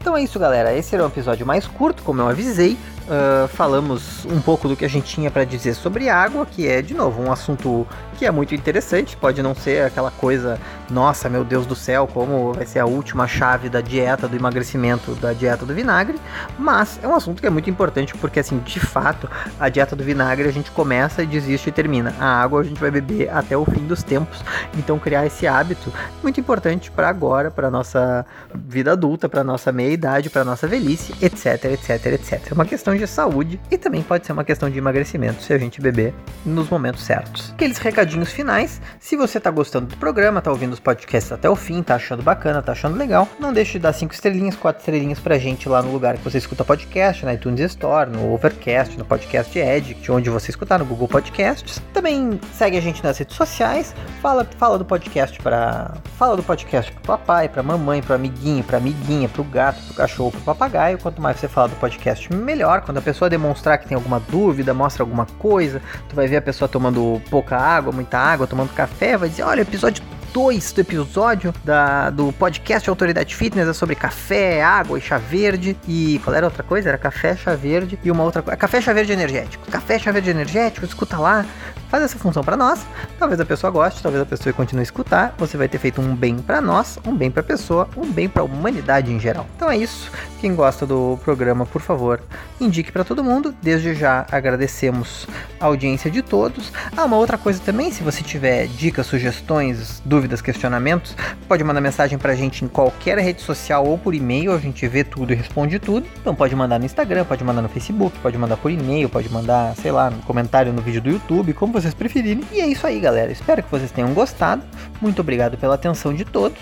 Então 0.00 0.16
é 0.16 0.22
isso, 0.22 0.38
galera. 0.38 0.76
Esse 0.76 0.94
era 0.94 1.04
um 1.04 1.06
episódio 1.06 1.46
mais 1.46 1.66
curto, 1.66 2.02
como 2.02 2.20
eu 2.20 2.28
avisei. 2.28 2.76
Uh, 3.12 3.46
falamos 3.48 4.24
um 4.24 4.40
pouco 4.40 4.66
do 4.66 4.74
que 4.74 4.86
a 4.86 4.88
gente 4.88 5.04
tinha 5.04 5.30
para 5.30 5.44
dizer 5.44 5.74
sobre 5.74 6.08
água, 6.08 6.46
que 6.46 6.66
é, 6.66 6.80
de 6.80 6.94
novo, 6.94 7.20
um 7.20 7.30
assunto 7.30 7.86
que 8.16 8.24
é 8.24 8.30
muito 8.30 8.54
interessante. 8.54 9.18
Pode 9.18 9.42
não 9.42 9.54
ser 9.54 9.84
aquela 9.84 10.10
coisa, 10.10 10.58
nossa, 10.88 11.28
meu 11.28 11.44
Deus 11.44 11.66
do 11.66 11.76
céu, 11.76 12.06
como 12.06 12.54
vai 12.54 12.64
ser 12.64 12.78
a 12.78 12.86
última 12.86 13.28
chave 13.28 13.68
da 13.68 13.82
dieta 13.82 14.26
do 14.26 14.34
emagrecimento, 14.34 15.14
da 15.16 15.34
dieta 15.34 15.66
do 15.66 15.74
vinagre, 15.74 16.18
mas 16.58 16.98
é 17.02 17.06
um 17.06 17.14
assunto 17.14 17.42
que 17.42 17.46
é 17.46 17.50
muito 17.50 17.68
importante 17.68 18.14
porque, 18.16 18.40
assim, 18.40 18.58
de 18.60 18.80
fato, 18.80 19.28
a 19.60 19.68
dieta 19.68 19.94
do 19.94 20.02
vinagre 20.02 20.48
a 20.48 20.52
gente 20.52 20.70
começa, 20.70 21.22
desiste 21.26 21.68
e 21.68 21.72
termina. 21.72 22.14
A 22.18 22.42
água 22.42 22.62
a 22.62 22.64
gente 22.64 22.80
vai 22.80 22.90
beber 22.90 23.28
até 23.28 23.54
o 23.54 23.66
fim 23.66 23.86
dos 23.86 24.02
tempos. 24.02 24.42
Então, 24.78 24.98
criar 24.98 25.26
esse 25.26 25.46
hábito 25.46 25.92
muito 26.22 26.40
importante 26.40 26.90
para 26.90 27.10
agora, 27.10 27.50
para 27.50 27.70
nossa 27.70 28.24
vida 28.54 28.92
adulta, 28.92 29.28
para 29.28 29.44
nossa 29.44 29.70
meia 29.70 29.92
idade, 29.92 30.30
para 30.30 30.44
nossa 30.44 30.66
velhice, 30.66 31.14
etc, 31.20 31.66
etc, 31.66 32.06
etc. 32.06 32.50
É 32.50 32.54
uma 32.54 32.64
questão 32.64 32.96
de 32.96 33.01
saúde 33.06 33.60
e 33.70 33.78
também 33.78 34.02
pode 34.02 34.26
ser 34.26 34.32
uma 34.32 34.44
questão 34.44 34.68
de 34.70 34.78
emagrecimento 34.78 35.42
se 35.42 35.52
a 35.52 35.58
gente 35.58 35.80
beber 35.80 36.14
nos 36.44 36.68
momentos 36.68 37.02
certos. 37.02 37.52
Aqueles 37.52 37.78
recadinhos 37.78 38.32
finais. 38.32 38.80
Se 38.98 39.16
você 39.16 39.38
tá 39.38 39.50
gostando 39.50 39.86
do 39.86 39.96
programa, 39.96 40.40
tá 40.40 40.50
ouvindo 40.50 40.72
os 40.72 40.80
podcasts 40.80 41.32
até 41.32 41.48
o 41.48 41.56
fim, 41.56 41.82
tá 41.82 41.96
achando 41.96 42.22
bacana, 42.22 42.62
tá 42.62 42.72
achando 42.72 42.96
legal, 42.96 43.28
não 43.38 43.52
deixe 43.52 43.72
de 43.72 43.80
dar 43.80 43.92
cinco 43.92 44.14
estrelinhas, 44.14 44.56
quatro 44.56 44.80
estrelinhas 44.80 45.18
pra 45.18 45.38
gente 45.38 45.68
lá 45.68 45.82
no 45.82 45.92
lugar 45.92 46.16
que 46.16 46.24
você 46.24 46.38
escuta 46.38 46.64
podcast, 46.64 47.24
na 47.24 47.34
iTunes 47.34 47.60
Store, 47.60 48.10
no 48.10 48.32
Overcast, 48.32 48.98
no 48.98 49.04
Podcast 49.04 49.58
Edit, 49.58 50.10
onde 50.10 50.30
você 50.30 50.50
escutar, 50.50 50.78
no 50.78 50.84
Google 50.84 51.08
Podcasts. 51.08 51.80
Também 51.92 52.40
segue 52.52 52.76
a 52.76 52.80
gente 52.80 53.02
nas 53.02 53.18
redes 53.18 53.36
sociais, 53.36 53.94
fala, 54.20 54.46
fala 54.58 54.78
do 54.78 54.84
podcast 54.84 55.38
para 55.40 55.94
fala 56.18 56.36
do 56.36 56.42
podcast 56.42 56.92
pro 56.92 57.02
papai, 57.02 57.48
pra 57.48 57.62
mamãe, 57.62 58.02
pro 58.02 58.14
amiguinho, 58.14 58.62
pra 58.62 58.78
amiguinha, 58.78 59.28
pro 59.28 59.44
gato, 59.44 59.82
pro 59.86 59.94
cachorro, 59.94 60.30
pro 60.30 60.40
papagaio. 60.40 60.98
Quanto 60.98 61.20
mais 61.20 61.38
você 61.38 61.48
fala 61.48 61.68
do 61.68 61.76
podcast, 61.76 62.32
melhor. 62.32 62.81
Quando 62.82 62.98
a 62.98 63.02
pessoa 63.02 63.30
demonstrar 63.30 63.78
que 63.78 63.88
tem 63.88 63.94
alguma 63.94 64.20
dúvida, 64.20 64.74
mostra 64.74 65.02
alguma 65.02 65.26
coisa, 65.38 65.80
tu 66.08 66.14
vai 66.14 66.26
ver 66.26 66.36
a 66.36 66.42
pessoa 66.42 66.68
tomando 66.68 67.20
pouca 67.30 67.56
água, 67.56 67.92
muita 67.92 68.18
água, 68.18 68.46
tomando 68.46 68.72
café, 68.74 69.16
vai 69.16 69.28
dizer, 69.28 69.42
olha, 69.42 69.62
episódio 69.62 70.02
2 70.32 70.72
do 70.72 70.80
episódio 70.80 71.54
da, 71.62 72.08
do 72.08 72.32
podcast 72.32 72.88
Autoridade 72.88 73.36
Fitness 73.36 73.68
é 73.68 73.72
sobre 73.72 73.94
café, 73.94 74.62
água 74.62 74.98
e 74.98 75.00
chá 75.00 75.18
verde. 75.18 75.76
E 75.86 76.20
qual 76.24 76.34
era 76.34 76.46
a 76.46 76.48
outra 76.48 76.62
coisa? 76.62 76.88
Era 76.88 76.98
café, 76.98 77.36
chá 77.36 77.54
verde 77.54 77.98
e 78.02 78.10
uma 78.10 78.24
outra 78.24 78.42
coisa. 78.42 78.56
Café, 78.56 78.80
chá 78.80 78.92
verde 78.92 79.12
energético. 79.12 79.70
Café, 79.70 79.98
chá 79.98 80.10
verde 80.10 80.30
energético, 80.30 80.86
escuta 80.86 81.18
lá. 81.18 81.44
Faz 81.92 82.04
essa 82.04 82.18
função 82.18 82.42
para 82.42 82.56
nós. 82.56 82.86
Talvez 83.18 83.38
a 83.38 83.44
pessoa 83.44 83.70
goste, 83.70 84.02
talvez 84.02 84.22
a 84.22 84.24
pessoa 84.24 84.50
continue 84.54 84.80
a 84.80 84.82
escutar. 84.82 85.34
Você 85.36 85.58
vai 85.58 85.68
ter 85.68 85.76
feito 85.76 86.00
um 86.00 86.16
bem 86.16 86.38
para 86.38 86.58
nós, 86.58 86.98
um 87.06 87.14
bem 87.14 87.30
para 87.30 87.40
a 87.40 87.44
pessoa, 87.44 87.86
um 87.94 88.10
bem 88.10 88.30
para 88.30 88.40
a 88.40 88.46
humanidade 88.46 89.12
em 89.12 89.20
geral. 89.20 89.46
Então 89.54 89.70
é 89.70 89.76
isso. 89.76 90.10
Quem 90.40 90.54
gosta 90.54 90.86
do 90.86 91.18
programa, 91.22 91.66
por 91.66 91.82
favor, 91.82 92.22
indique 92.58 92.90
para 92.90 93.04
todo 93.04 93.22
mundo. 93.22 93.54
Desde 93.60 93.94
já 93.94 94.26
agradecemos 94.32 95.28
a 95.60 95.66
audiência 95.66 96.10
de 96.10 96.22
todos. 96.22 96.72
Ah, 96.96 97.04
uma 97.04 97.18
outra 97.18 97.36
coisa 97.36 97.60
também, 97.60 97.92
se 97.92 98.02
você 98.02 98.22
tiver 98.22 98.68
dicas, 98.68 99.06
sugestões, 99.06 100.02
dúvidas, 100.02 100.40
questionamentos, 100.40 101.14
pode 101.46 101.62
mandar 101.62 101.82
mensagem 101.82 102.18
pra 102.18 102.34
gente 102.34 102.64
em 102.64 102.68
qualquer 102.68 103.18
rede 103.18 103.42
social 103.42 103.86
ou 103.86 103.98
por 103.98 104.14
e-mail, 104.14 104.52
a 104.52 104.58
gente 104.58 104.88
vê 104.88 105.04
tudo 105.04 105.34
e 105.34 105.36
responde 105.36 105.78
tudo. 105.78 106.06
Então 106.18 106.34
pode 106.34 106.56
mandar 106.56 106.78
no 106.78 106.86
Instagram, 106.86 107.26
pode 107.26 107.44
mandar 107.44 107.60
no 107.60 107.68
Facebook, 107.68 108.18
pode 108.20 108.38
mandar 108.38 108.56
por 108.56 108.70
e-mail, 108.70 109.10
pode 109.10 109.28
mandar, 109.28 109.76
sei 109.76 109.92
lá, 109.92 110.08
no 110.08 110.22
comentário 110.22 110.72
no 110.72 110.80
vídeo 110.80 111.02
do 111.02 111.10
YouTube, 111.10 111.52
como 111.52 111.81
vocês 111.82 111.94
preferirem. 111.94 112.44
E 112.52 112.60
é 112.60 112.66
isso 112.66 112.86
aí, 112.86 112.98
galera. 113.00 113.30
Espero 113.30 113.62
que 113.62 113.70
vocês 113.70 113.90
tenham 113.90 114.14
gostado. 114.14 114.62
Muito 115.00 115.20
obrigado 115.20 115.58
pela 115.58 115.74
atenção 115.74 116.14
de 116.14 116.24
todos. 116.24 116.58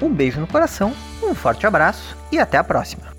Um 0.00 0.08
beijo 0.08 0.40
no 0.40 0.46
coração, 0.46 0.92
um 1.22 1.34
forte 1.34 1.66
abraço 1.66 2.16
e 2.30 2.38
até 2.38 2.56
a 2.56 2.64
próxima. 2.64 3.11